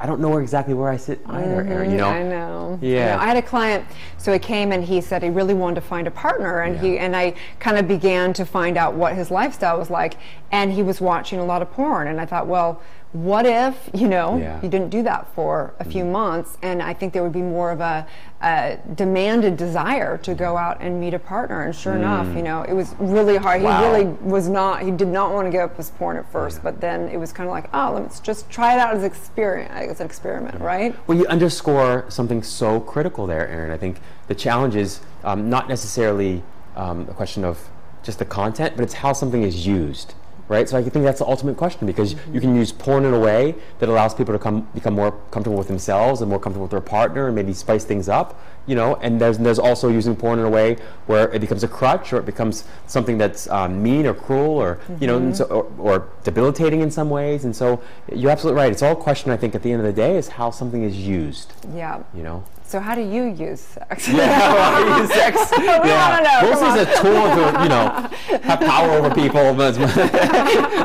I 0.00 0.06
don't 0.06 0.20
know 0.20 0.38
exactly 0.38 0.74
where 0.74 0.88
I 0.90 0.96
sit 0.96 1.20
either, 1.26 1.62
Aaron. 1.62 1.90
You 1.92 1.96
know, 1.98 2.08
I 2.08 2.22
know. 2.22 2.78
Yeah. 2.82 3.14
I, 3.14 3.16
know. 3.16 3.22
I 3.22 3.26
had 3.26 3.36
a 3.36 3.42
client, 3.42 3.86
so 4.18 4.32
he 4.32 4.38
came 4.40 4.72
and 4.72 4.82
he 4.82 5.00
said 5.00 5.22
he 5.22 5.30
really 5.30 5.54
wanted 5.54 5.76
to 5.76 5.80
find 5.82 6.08
a 6.08 6.10
partner, 6.10 6.62
and 6.62 6.78
he 6.80 6.98
and 6.98 7.14
I 7.14 7.34
kind 7.60 7.78
of 7.78 7.86
began 7.86 8.32
to 8.34 8.44
find 8.44 8.76
out 8.76 8.94
what 8.94 9.14
his 9.14 9.30
lifestyle 9.30 9.78
was 9.78 9.88
like, 9.88 10.16
and 10.50 10.72
he 10.72 10.82
was 10.82 11.00
watching 11.00 11.38
a 11.38 11.44
lot 11.44 11.62
of 11.62 11.70
porn, 11.70 12.08
and 12.08 12.20
I 12.20 12.26
thought, 12.26 12.48
well, 12.48 12.82
what 13.12 13.44
if 13.44 13.90
you 13.92 14.08
know 14.08 14.38
Yeah. 14.38 14.60
you 14.62 14.68
didn't 14.68 14.88
do 14.90 15.02
that 15.02 15.26
for 15.34 15.74
a 15.78 15.84
few 15.84 16.04
months, 16.04 16.56
and 16.62 16.82
I 16.82 16.94
think 16.94 17.12
there 17.12 17.22
would 17.22 17.32
be 17.32 17.42
more 17.42 17.70
of 17.70 17.80
a, 17.80 18.06
a 18.42 18.78
demanded 18.94 19.56
desire 19.56 20.16
to 20.18 20.34
go 20.34 20.56
out 20.56 20.78
and 20.80 20.98
meet 20.98 21.12
a 21.14 21.18
partner, 21.18 21.62
and 21.62 21.74
sure 21.74 21.94
enough, 21.94 22.26
you 22.34 22.42
know, 22.42 22.62
it 22.62 22.72
was 22.72 22.94
really 22.98 23.36
hard. 23.36 23.62
Wow. 23.62 23.80
He 23.80 23.86
really 23.86 24.06
was 24.22 24.48
not. 24.48 24.82
He 24.82 24.90
did 24.90 25.08
not 25.08 25.32
want 25.32 25.46
to 25.46 25.50
give 25.50 25.60
up 25.60 25.76
his 25.76 25.90
porn 25.90 26.16
at 26.16 26.30
first, 26.32 26.62
but 26.62 26.80
then 26.80 27.08
it 27.08 27.18
was 27.18 27.32
kind 27.32 27.48
of 27.48 27.52
like, 27.52 27.68
oh, 27.74 27.92
let's 28.00 28.18
just 28.20 28.48
try 28.50 28.74
it 28.74 28.78
out 28.80 28.94
as 28.94 29.04
experience, 29.04 29.70
as 29.74 30.00
an 30.00 30.06
experiment, 30.06 30.60
right? 30.60 30.96
Well, 31.06 31.18
you 31.18 31.26
underscore 31.26 32.06
something 32.08 32.42
so 32.42 32.80
critical 32.80 33.26
there, 33.26 33.46
Aaron. 33.46 33.70
I 33.70 33.76
think 33.76 34.00
the 34.28 34.34
challenge 34.34 34.74
is 34.74 35.00
um, 35.22 35.50
not 35.50 35.68
necessarily 35.68 36.42
um, 36.76 37.02
a 37.10 37.14
question 37.14 37.44
of 37.44 37.68
just 38.02 38.18
the 38.18 38.24
content, 38.24 38.74
but 38.74 38.82
it's 38.82 38.94
how 38.94 39.12
something 39.12 39.42
is 39.42 39.66
used, 39.66 40.14
right? 40.52 40.68
So 40.68 40.76
I 40.76 40.82
think 40.82 41.04
that's 41.04 41.18
the 41.18 41.26
ultimate 41.26 41.56
question 41.56 41.86
because 41.86 42.14
you 42.32 42.40
can 42.40 42.54
use 42.54 42.70
porn 42.70 43.04
in 43.04 43.14
a 43.14 43.18
way 43.18 43.54
that 43.78 43.88
allows 43.88 44.14
people 44.14 44.32
to 44.34 44.38
come 44.38 44.68
become 44.74 44.94
more 44.94 45.12
comfortable 45.30 45.56
with 45.56 45.68
themselves 45.68 46.20
and 46.20 46.28
more 46.28 46.38
comfortable 46.38 46.64
with 46.64 46.70
their 46.70 46.80
partner, 46.80 47.26
and 47.26 47.34
maybe 47.34 47.54
spice 47.54 47.84
things 47.84 48.08
up, 48.08 48.38
you 48.66 48.76
know. 48.76 48.96
And 48.96 49.20
there's 49.20 49.38
there's 49.38 49.58
also 49.58 49.88
using 49.88 50.14
porn 50.14 50.38
in 50.38 50.44
a 50.44 50.50
way 50.50 50.76
where 51.06 51.32
it 51.32 51.40
becomes 51.40 51.64
a 51.64 51.68
crutch 51.68 52.12
or 52.12 52.18
it 52.18 52.26
becomes 52.26 52.64
something 52.86 53.16
that's 53.16 53.48
um, 53.48 53.82
mean 53.82 54.06
or 54.06 54.14
cruel 54.14 54.56
or 54.58 54.78
you 55.00 55.06
know, 55.06 55.16
and 55.16 55.36
so, 55.36 55.44
or, 55.46 55.64
or 55.78 56.08
debilitating 56.22 56.80
in 56.82 56.90
some 56.90 57.08
ways. 57.08 57.44
And 57.44 57.56
so 57.56 57.82
you're 58.14 58.30
absolutely 58.30 58.60
right. 58.62 58.70
It's 58.70 58.82
all 58.82 58.92
a 58.92 58.96
question. 58.96 59.32
I 59.32 59.38
think 59.38 59.54
at 59.54 59.62
the 59.62 59.72
end 59.72 59.80
of 59.80 59.86
the 59.86 59.98
day 60.04 60.16
is 60.16 60.28
how 60.28 60.50
something 60.50 60.82
is 60.82 60.96
used. 60.96 61.54
Yeah. 61.74 62.02
You 62.14 62.22
know. 62.22 62.44
So 62.72 62.80
how 62.80 62.94
do 62.94 63.02
you 63.02 63.24
use 63.24 63.60
sex? 63.60 64.08
Yeah, 64.22 65.06
sex. 65.06 65.52
wanna 65.58 66.22
know, 66.22 66.40
Mostly 66.40 66.68
come 66.68 66.78
a 66.78 66.84
tool 67.02 67.52
to, 67.52 67.62
you 67.62 67.68
know, 67.68 68.40
have 68.48 68.60
power 68.60 68.92
over 68.92 69.14
people. 69.14 69.52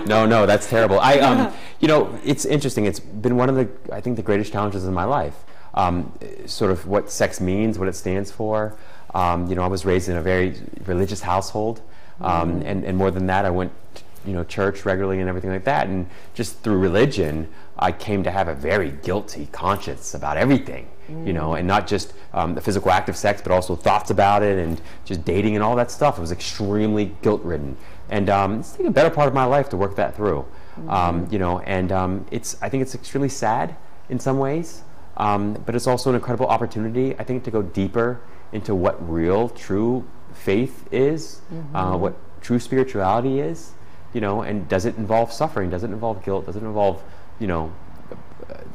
no, 0.06 0.26
no, 0.26 0.46
that's 0.46 0.70
terrible. 0.70 1.00
I, 1.00 1.20
um, 1.20 1.54
you 1.80 1.88
know, 1.88 2.20
it's 2.26 2.44
interesting. 2.44 2.88
It's 2.88 3.00
been 3.00 3.38
one 3.38 3.48
of 3.48 3.56
the, 3.56 3.70
I 3.94 4.02
think, 4.02 4.18
the 4.18 4.22
greatest 4.22 4.52
challenges 4.52 4.86
in 4.86 4.94
my 4.94 5.06
life. 5.06 5.46
Um, 5.76 6.12
sort 6.46 6.72
of 6.72 6.86
what 6.88 7.10
sex 7.10 7.40
means, 7.40 7.80
what 7.80 7.88
it 7.88 7.96
stands 7.96 8.34
for. 8.34 8.76
Um, 9.16 9.48
you 9.48 9.56
know, 9.56 9.62
I 9.62 9.68
was 9.68 9.86
raised 9.86 10.10
in 10.10 10.18
a 10.18 10.22
very 10.22 10.60
religious 10.88 11.22
household, 11.22 11.80
um, 12.20 12.64
and, 12.64 12.84
and 12.84 12.98
more 12.98 13.12
than 13.12 13.28
that, 13.28 13.46
I 13.46 13.50
went, 13.50 13.72
to, 13.96 14.04
you 14.28 14.34
know, 14.34 14.44
church 14.44 14.86
regularly 14.86 15.20
and 15.20 15.30
everything 15.30 15.50
like 15.50 15.64
that. 15.64 15.88
And 15.88 16.08
just 16.34 16.60
through 16.60 16.78
religion, 16.78 17.48
I 17.80 17.92
came 17.92 18.24
to 18.24 18.32
have 18.32 18.48
a 18.48 18.54
very 18.54 18.92
guilty 18.92 19.48
conscience 19.52 20.14
about 20.14 20.38
everything 20.38 20.90
you 21.26 21.34
know, 21.34 21.54
and 21.54 21.68
not 21.68 21.88
just 21.88 22.14
um, 22.34 22.54
the 22.54 22.62
physical 22.62 22.92
act 22.92 23.08
of 23.08 23.16
sex, 23.16 23.42
but 23.42 23.52
also 23.52 23.76
thoughts 23.76 24.10
about 24.10 24.44
it 24.44 24.58
and 24.58 24.82
just 25.06 25.24
dating 25.24 25.56
and 25.56 25.64
all 25.64 25.76
that 25.76 25.90
stuff. 25.90 26.18
It 26.18 26.22
was 26.22 26.32
extremely 26.32 27.16
guilt 27.22 27.42
ridden, 27.44 27.78
and 28.10 28.30
um, 28.30 28.60
it's 28.60 28.72
taken 28.72 28.88
a 28.88 28.92
better 28.92 29.10
part 29.10 29.28
of 29.28 29.34
my 29.34 29.46
life 29.46 29.70
to 29.70 29.78
work 29.78 29.96
that 29.96 30.16
through. 30.16 30.46
Um, 30.90 31.28
you 31.32 31.40
know, 31.40 31.60
and 31.62 31.92
um, 31.92 32.26
it's 32.30 32.62
I 32.62 32.70
think 32.70 32.82
it's 32.82 32.94
extremely 32.94 33.30
sad 33.30 33.76
in 34.10 34.20
some 34.20 34.38
ways, 34.38 34.84
um, 35.16 35.54
but 35.66 35.76
it's 35.76 35.88
also 35.88 36.10
an 36.10 36.16
incredible 36.16 36.48
opportunity 36.48 37.16
I 37.18 37.24
think 37.24 37.44
to 37.46 37.52
go 37.52 37.62
deeper 37.62 38.20
into 38.52 38.76
what 38.76 38.96
real, 39.10 39.50
true 39.50 40.06
faith 40.34 40.88
is, 40.92 41.42
uh, 41.74 41.98
what 41.98 42.16
true 42.42 42.60
spirituality 42.60 43.40
is. 43.40 43.72
You 44.14 44.22
know, 44.22 44.42
and 44.42 44.68
does 44.70 44.86
it 44.86 44.98
involve 44.98 45.32
suffering? 45.34 45.70
Does 45.70 45.84
it 45.84 45.92
involve 45.92 46.24
guilt? 46.24 46.46
Does 46.46 46.56
it 46.56 46.64
involve 46.64 47.02
you 47.40 47.48
know 47.48 47.72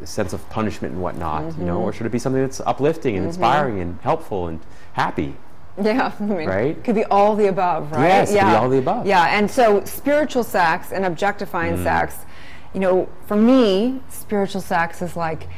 a 0.03 0.07
sense 0.07 0.33
of 0.33 0.49
punishment 0.51 0.93
and 0.95 1.03
whatnot, 1.03 1.57
you 1.59 1.65
know, 1.65 1.81
or 1.81 1.93
should 1.93 2.07
it 2.07 2.13
be 2.13 2.19
something 2.19 2.43
that's 2.43 2.61
uplifting 2.61 3.17
and 3.17 3.27
inspiring 3.27 3.81
and 3.81 3.99
helpful 4.03 4.49
and 4.49 4.61
happy? 4.95 5.35
Yeah, 5.81 6.13
I 6.21 6.23
mean, 6.23 6.47
Right? 6.49 6.85
Could 6.85 6.97
be 6.97 7.05
all 7.07 7.35
the 7.35 7.47
above, 7.49 7.93
right? 7.93 8.03
Yes, 8.09 8.31
it 8.31 8.35
could 8.35 8.41
be 8.47 8.51
yeah. 8.53 8.61
all 8.61 8.69
the 8.69 8.79
above. 8.79 9.07
Yeah, 9.07 9.39
and 9.39 9.51
so 9.51 9.83
spiritual 9.85 10.45
sex 10.45 10.93
and 10.93 11.05
objectifying 11.07 11.77
Mm. 11.79 11.83
sex, 11.85 12.17
you 12.75 12.81
know, 12.81 13.09
for 13.27 13.37
me, 13.37 14.03
spiritual 14.09 14.61
sex 14.61 15.01
is 15.01 15.17
like, 15.17 15.49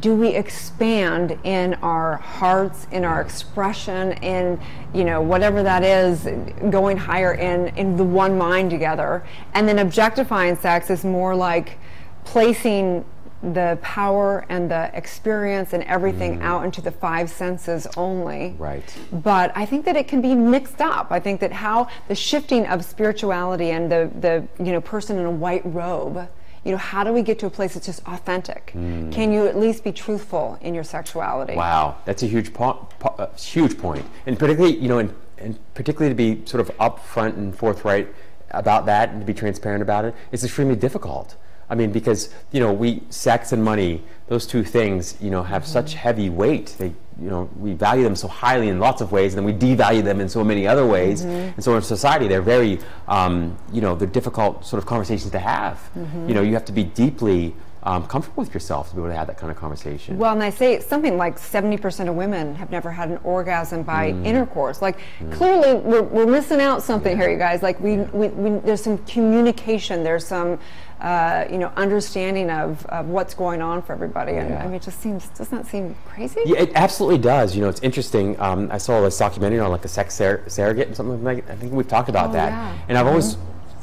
do 0.00 0.14
we 0.14 0.28
expand 0.28 1.38
in 1.44 1.74
our 1.74 2.16
hearts, 2.16 2.86
in 2.92 3.04
our 3.04 3.20
expression, 3.20 4.12
in 4.22 4.60
you 4.92 5.04
know 5.04 5.22
whatever 5.22 5.62
that 5.62 5.82
is, 5.82 6.28
going 6.70 6.96
higher 6.96 7.34
in 7.34 7.68
in 7.76 7.96
the 7.96 8.04
one 8.04 8.36
mind 8.36 8.70
together, 8.70 9.24
and 9.54 9.66
then 9.66 9.78
objectifying 9.78 10.56
sex 10.56 10.90
is 10.90 11.04
more 11.04 11.34
like 11.34 11.78
placing 12.24 13.04
the 13.42 13.78
power 13.82 14.44
and 14.48 14.70
the 14.70 14.90
experience 14.94 15.72
and 15.72 15.84
everything 15.84 16.42
out 16.42 16.64
into 16.64 16.80
the 16.80 16.90
five 16.90 17.30
senses 17.30 17.86
only. 17.96 18.54
Mm. 18.56 18.58
Right. 18.58 18.98
But 19.12 19.52
I 19.54 19.64
think 19.64 19.84
that 19.84 19.96
it 19.96 20.08
can 20.08 20.20
be 20.20 20.34
mixed 20.34 20.80
up. 20.80 21.08
I 21.10 21.20
think 21.20 21.40
that 21.40 21.52
how 21.52 21.88
the 22.08 22.14
shifting 22.14 22.66
of 22.66 22.84
spirituality 22.84 23.70
and 23.70 23.90
the, 23.90 24.10
the 24.20 24.64
you 24.64 24.72
know 24.72 24.80
person 24.80 25.18
in 25.18 25.24
a 25.24 25.30
white 25.30 25.62
robe, 25.64 26.28
you 26.64 26.72
know, 26.72 26.76
how 26.76 27.04
do 27.04 27.12
we 27.12 27.22
get 27.22 27.38
to 27.40 27.46
a 27.46 27.50
place 27.50 27.74
that's 27.74 27.86
just 27.86 28.06
authentic? 28.06 28.66
Can 28.66 29.32
you 29.32 29.46
at 29.46 29.56
least 29.56 29.84
be 29.84 29.92
truthful 29.92 30.58
in 30.60 30.74
your 30.74 30.84
sexuality? 30.84 31.54
Mm. 31.54 31.56
Wow, 31.56 31.96
that's 32.04 32.22
a 32.22 32.26
huge 32.26 32.52
po- 32.52 32.88
po- 32.98 33.14
uh, 33.18 33.34
huge 33.36 33.78
point, 33.78 34.04
and 34.26 34.38
particularly 34.38 34.76
you 34.76 34.88
know, 34.88 34.98
and, 34.98 35.14
and 35.38 35.58
particularly 35.74 36.10
to 36.14 36.16
be 36.16 36.46
sort 36.46 36.60
of 36.60 36.76
upfront 36.78 37.36
and 37.36 37.56
forthright 37.56 38.08
about 38.50 38.86
that 38.86 39.10
and 39.10 39.20
to 39.20 39.26
be 39.26 39.34
transparent 39.34 39.82
about 39.82 40.04
it 40.04 40.14
is 40.32 40.44
extremely 40.44 40.76
difficult. 40.76 41.36
I 41.70 41.74
mean, 41.74 41.92
because 41.92 42.30
you 42.52 42.60
know, 42.60 42.72
we 42.72 43.02
sex 43.10 43.52
and 43.52 43.62
money, 43.62 44.02
those 44.28 44.46
two 44.46 44.64
things, 44.64 45.16
you 45.20 45.30
know, 45.30 45.42
have 45.42 45.66
such 45.66 45.94
heavy 45.94 46.30
weight. 46.30 46.74
They, 46.78 46.92
you 47.20 47.28
know, 47.30 47.50
we 47.58 47.72
value 47.74 48.04
them 48.04 48.14
so 48.16 48.28
highly 48.28 48.68
in 48.68 48.78
lots 48.78 49.00
of 49.00 49.10
ways, 49.12 49.34
and 49.34 49.46
then 49.46 49.52
we 49.54 49.58
devalue 49.58 50.04
them 50.04 50.20
in 50.20 50.28
so 50.28 50.44
many 50.44 50.66
other 50.66 50.86
ways. 50.86 51.22
And 51.22 51.62
so 51.62 51.74
in 51.74 51.82
society, 51.82 52.28
they're 52.28 52.42
very, 52.42 52.78
um, 53.08 53.56
you 53.72 53.80
know, 53.80 53.94
they're 53.96 54.06
difficult 54.08 54.64
sort 54.64 54.78
of 54.82 54.86
conversations 54.86 55.32
to 55.32 55.38
have. 55.40 55.80
You 55.96 56.34
know, 56.34 56.42
you 56.42 56.52
have 56.54 56.64
to 56.66 56.72
be 56.72 56.84
deeply 56.84 57.54
um, 57.82 58.06
comfortable 58.06 58.42
with 58.42 58.52
yourself 58.52 58.90
to 58.90 58.94
be 58.96 59.00
able 59.00 59.10
to 59.10 59.16
have 59.16 59.28
that 59.28 59.38
kind 59.38 59.50
of 59.50 59.56
conversation. 59.56 60.18
Well, 60.18 60.32
and 60.32 60.42
I 60.42 60.50
say 60.50 60.78
something 60.80 61.16
like 61.16 61.38
70% 61.38 62.08
of 62.08 62.14
women 62.16 62.54
have 62.56 62.70
never 62.70 62.90
had 62.90 63.08
an 63.08 63.18
orgasm 63.24 63.82
by 63.82 64.12
Mm. 64.12 64.26
intercourse. 64.26 64.82
Like, 64.82 64.98
clearly, 65.30 65.74
we're, 65.74 66.02
we're 66.02 66.26
missing 66.26 66.60
out 66.60 66.82
something 66.82 67.16
here, 67.16 67.30
you 67.30 67.38
guys. 67.38 67.62
Like, 67.62 67.80
we, 67.80 67.96
we, 67.98 68.28
we, 68.28 68.58
there's 68.60 68.82
some 68.82 68.98
communication, 69.06 70.02
there's 70.02 70.26
some, 70.26 70.58
uh, 71.00 71.44
you 71.50 71.58
know, 71.58 71.70
understanding 71.76 72.50
of, 72.50 72.84
of 72.86 73.06
what's 73.06 73.32
going 73.34 73.62
on 73.62 73.82
for 73.82 73.92
everybody. 73.92 74.32
And 74.32 74.50
Yeah. 74.50 74.62
I 74.62 74.66
mean, 74.66 74.74
it 74.74 74.82
just 74.82 75.00
seems, 75.00 75.28
doesn't 75.28 75.56
that 75.56 75.66
seem 75.70 75.94
crazy? 76.06 76.40
Yeah, 76.44 76.58
it 76.60 76.72
absolutely 76.74 77.18
does. 77.18 77.54
You 77.54 77.62
know, 77.62 77.68
it's 77.68 77.80
interesting. 77.82 78.38
Um, 78.40 78.68
I 78.72 78.78
saw 78.78 79.00
this 79.00 79.16
documentary 79.16 79.60
on 79.60 79.70
like 79.70 79.84
a 79.84 79.88
sex 79.88 80.14
sur- 80.14 80.42
surrogate 80.48 80.88
and 80.88 80.96
something 80.96 81.22
like. 81.22 81.46
that. 81.46 81.52
I 81.52 81.56
think 81.56 81.72
we've 81.72 81.86
talked 81.86 82.08
about 82.08 82.30
Oh, 82.30 82.32
that. 82.32 82.50
yeah. 82.50 82.78
And 82.88 82.98
I've 82.98 83.06
always 83.06 83.36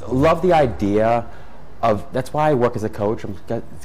loved 0.08 0.42
the 0.42 0.52
idea 0.52 1.24
of. 1.90 2.12
That's 2.12 2.32
why 2.32 2.50
I 2.50 2.54
work 2.54 2.76
as 2.76 2.84
a 2.84 2.88
coach. 2.88 3.24
I'm 3.24 3.36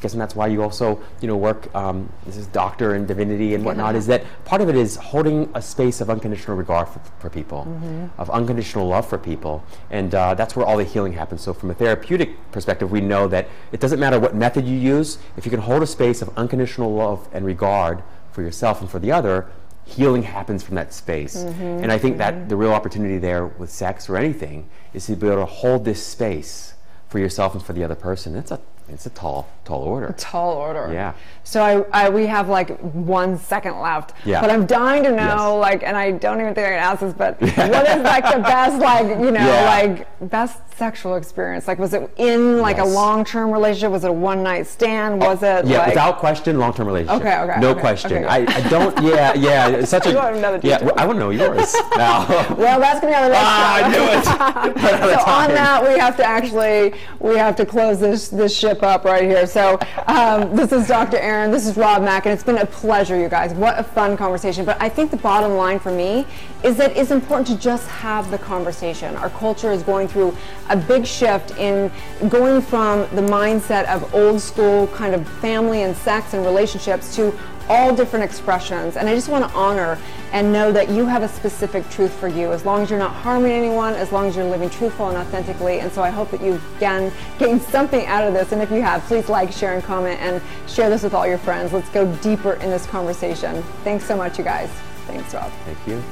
guessing 0.01 0.19
that's 0.19 0.35
why 0.35 0.47
you 0.47 0.61
also, 0.61 1.01
you 1.21 1.27
know, 1.27 1.37
work 1.37 1.73
um, 1.75 2.11
as 2.27 2.37
a 2.37 2.45
doctor 2.47 2.95
in 2.95 3.05
divinity 3.05 3.55
and 3.55 3.63
whatnot. 3.63 3.93
Yeah. 3.93 3.99
Is 3.99 4.07
that 4.07 4.23
part 4.45 4.61
of 4.61 4.69
it 4.69 4.75
is 4.75 4.95
holding 4.95 5.49
a 5.53 5.61
space 5.61 6.01
of 6.01 6.09
unconditional 6.09 6.57
regard 6.57 6.87
for, 6.89 6.99
for 7.19 7.29
people, 7.29 7.61
Mm-hmm. 7.61 8.19
of 8.19 8.29
unconditional 8.29 8.87
love 8.87 9.07
for 9.07 9.17
people, 9.17 9.63
and 9.89 10.13
uh, 10.13 10.33
that's 10.33 10.55
where 10.55 10.65
all 10.65 10.77
the 10.77 10.83
healing 10.83 11.13
happens. 11.13 11.41
So, 11.41 11.53
from 11.53 11.69
a 11.71 11.73
therapeutic 11.73 12.29
perspective, 12.51 12.91
we 12.91 13.01
know 13.01 13.27
that 13.27 13.47
it 13.71 13.79
doesn't 13.79 13.99
matter 13.99 14.19
what 14.19 14.35
method 14.35 14.65
you 14.65 14.77
use. 14.77 15.17
If 15.37 15.45
you 15.45 15.51
can 15.51 15.61
hold 15.61 15.83
a 15.83 15.87
space 15.87 16.21
of 16.21 16.29
unconditional 16.37 16.93
love 16.93 17.27
and 17.31 17.45
regard 17.45 18.03
for 18.31 18.41
yourself 18.41 18.81
and 18.81 18.89
for 18.89 18.99
the 18.99 19.11
other, 19.11 19.47
healing 19.85 20.23
happens 20.23 20.63
from 20.63 20.75
that 20.75 20.93
space. 20.93 21.37
Mm-hmm. 21.37 21.83
And 21.83 21.91
I 21.91 21.97
think 21.97 22.17
that 22.17 22.49
the 22.49 22.55
real 22.55 22.71
opportunity 22.73 23.17
there 23.17 23.45
with 23.45 23.69
sex 23.69 24.09
or 24.09 24.17
anything 24.17 24.69
is 24.93 25.05
to 25.07 25.15
be 25.15 25.27
able 25.27 25.37
to 25.37 25.45
hold 25.45 25.85
this 25.85 26.05
space 26.05 26.73
for 27.11 27.19
yourself 27.19 27.53
and 27.53 27.61
for 27.61 27.73
the 27.73 27.83
other 27.83 27.95
person. 27.95 28.37
It's 28.37 28.51
a 28.51 28.61
it's 28.91 29.05
a 29.05 29.09
tall 29.11 29.47
tall 29.65 29.81
order. 29.83 30.13
Tall 30.17 30.53
order. 30.53 30.89
Yeah. 30.91 31.13
So 31.43 31.87
I, 31.93 32.05
I, 32.05 32.09
we 32.09 32.25
have 32.27 32.49
like 32.49 32.77
one 32.79 33.37
second 33.37 33.79
left. 33.79 34.13
Yeah. 34.25 34.41
But 34.41 34.49
I'm 34.49 34.65
dying 34.65 35.03
to 35.03 35.11
know, 35.11 35.15
Yes. 35.15 35.61
like, 35.61 35.83
and 35.83 35.95
I 35.97 36.11
don't 36.11 36.39
even 36.41 36.53
think 36.55 36.67
I 36.67 36.71
can 36.71 36.79
ask 36.79 36.99
this, 37.01 37.13
but 37.13 37.39
what 37.41 37.51
is 37.87 38.03
like 38.03 38.23
the 38.33 38.39
best, 38.41 38.77
like, 38.79 39.07
you 39.07 39.31
know, 39.31 39.45
Yeah. 39.45 39.63
like 39.65 40.29
best 40.31 40.59
sexual 40.77 41.15
experience? 41.15 41.67
Like, 41.67 41.77
was 41.79 41.93
it 41.93 42.09
in 42.17 42.59
like 42.59 42.79
a 42.79 42.85
long-term 42.85 43.51
relationship? 43.51 43.91
Was 43.91 44.03
it 44.03 44.09
a 44.09 44.13
one-night 44.13 44.65
stand? 44.67 45.19
Was 45.21 45.43
it 45.43 45.65
Yeah, 45.65 45.79
like? 45.79 45.87
without 45.89 46.17
question, 46.19 46.57
long-term 46.59 46.87
relationship. 46.87 47.21
Okay, 47.25 47.37
okay, 47.39 47.59
No 47.59 47.69
okay, 47.71 47.79
question. 47.81 48.11
okay. 48.13 48.25
I, 48.25 48.37
I 48.47 48.69
don't. 48.69 48.99
Yeah, 49.03 49.33
yeah. 49.35 49.67
It's 49.69 49.89
such 49.89 50.05
a. 50.07 50.09
You 50.11 50.15
want 50.17 50.35
another 50.37 50.59
yeah, 50.63 50.83
well, 50.83 50.93
I 50.97 51.05
want 51.05 51.17
to 51.17 51.19
know 51.19 51.29
yours 51.31 51.73
now. 51.97 52.25
well, 52.55 52.79
that's 52.79 52.99
gonna 52.99 53.11
be 53.11 53.15
on 53.15 53.23
the 53.23 53.29
next. 53.29 53.45
ah, 53.45 53.83
I 53.83 53.89
knew 53.89 54.03
it. 54.17 55.19
So 55.19 55.31
on 55.31 55.49
that 55.53 55.83
we 55.83 55.99
have 55.99 56.17
to 56.17 56.23
actually 56.25 56.93
we 57.19 57.35
have 57.37 57.55
to 57.57 57.65
close 57.65 57.99
this 57.99 58.29
this 58.29 58.55
ship 58.55 58.80
up 58.83 59.05
right 59.05 59.23
here. 59.23 59.45
So 59.47 59.79
um, 60.07 60.55
this 60.55 60.71
is 60.71 60.87
dr 60.87 61.17
aaron. 61.17 61.51
This 61.51 61.67
is 61.67 61.77
rob 61.77 62.03
mack 62.03 62.25
and 62.25 62.33
it's 62.33 62.43
been 62.43 62.57
a 62.57 62.65
pleasure 62.65 63.17
you 63.17 63.29
guys. 63.29 63.53
What 63.53 63.77
a 63.79 63.83
fun 63.83 64.17
conversation. 64.17 64.65
But 64.65 64.81
i 64.81 64.89
think 64.89 65.11
the 65.11 65.17
bottom 65.17 65.53
line 65.53 65.79
for 65.79 65.91
me 65.91 66.25
is 66.63 66.77
that 66.77 66.95
it's 66.95 67.11
important 67.11 67.47
to 67.47 67.57
just 67.57 67.87
have 67.87 68.29
the 68.31 68.37
conversation. 68.37 69.15
Our 69.15 69.29
culture 69.31 69.71
is 69.71 69.83
going 69.83 70.07
through 70.07 70.35
a 70.69 70.75
big 70.77 71.05
shift 71.05 71.57
in 71.57 71.91
going 72.29 72.61
from 72.61 73.01
the 73.15 73.21
mindset 73.21 73.85
of 73.85 74.13
old 74.13 74.41
school 74.41 74.87
kind 74.87 75.15
of 75.15 75.27
family 75.39 75.81
and 75.83 75.95
sex 75.95 76.33
and 76.33 76.45
relationships 76.45 77.15
to 77.15 77.33
all 77.71 77.95
different 77.95 78.25
expressions. 78.25 78.97
And 78.97 79.07
I 79.07 79.15
just 79.15 79.29
want 79.29 79.49
to 79.49 79.57
honor 79.57 79.97
and 80.33 80.51
know 80.51 80.73
that 80.73 80.89
you 80.89 81.05
have 81.05 81.23
a 81.23 81.27
specific 81.29 81.89
truth 81.89 82.11
for 82.11 82.27
you, 82.27 82.51
as 82.51 82.65
long 82.65 82.81
as 82.81 82.89
you're 82.89 82.99
not 82.99 83.13
harming 83.13 83.53
anyone, 83.53 83.93
as 83.93 84.11
long 84.11 84.27
as 84.27 84.35
you're 84.35 84.43
living 84.43 84.69
truthful 84.69 85.07
and 85.07 85.17
authentically. 85.17 85.79
And 85.79 85.89
so 85.89 86.03
I 86.03 86.09
hope 86.09 86.31
that 86.31 86.41
you 86.41 86.59
again 86.75 87.13
gained 87.39 87.61
something 87.61 88.05
out 88.07 88.27
of 88.27 88.33
this. 88.33 88.51
And 88.51 88.61
if 88.61 88.71
you 88.71 88.81
have, 88.81 89.01
please 89.03 89.29
like, 89.29 89.53
share, 89.53 89.73
and 89.73 89.81
comment, 89.81 90.19
and 90.19 90.41
share 90.67 90.89
this 90.89 91.01
with 91.01 91.13
all 91.13 91.25
your 91.25 91.37
friends. 91.37 91.71
Let's 91.71 91.89
go 91.89 92.13
deeper 92.17 92.53
in 92.55 92.69
this 92.69 92.85
conversation. 92.85 93.63
Thanks 93.85 94.03
so 94.03 94.17
much, 94.17 94.37
you 94.37 94.43
guys. 94.43 94.69
Thanks, 95.07 95.33
Rob. 95.33 95.49
Thank 95.65 95.87
you. 95.87 96.03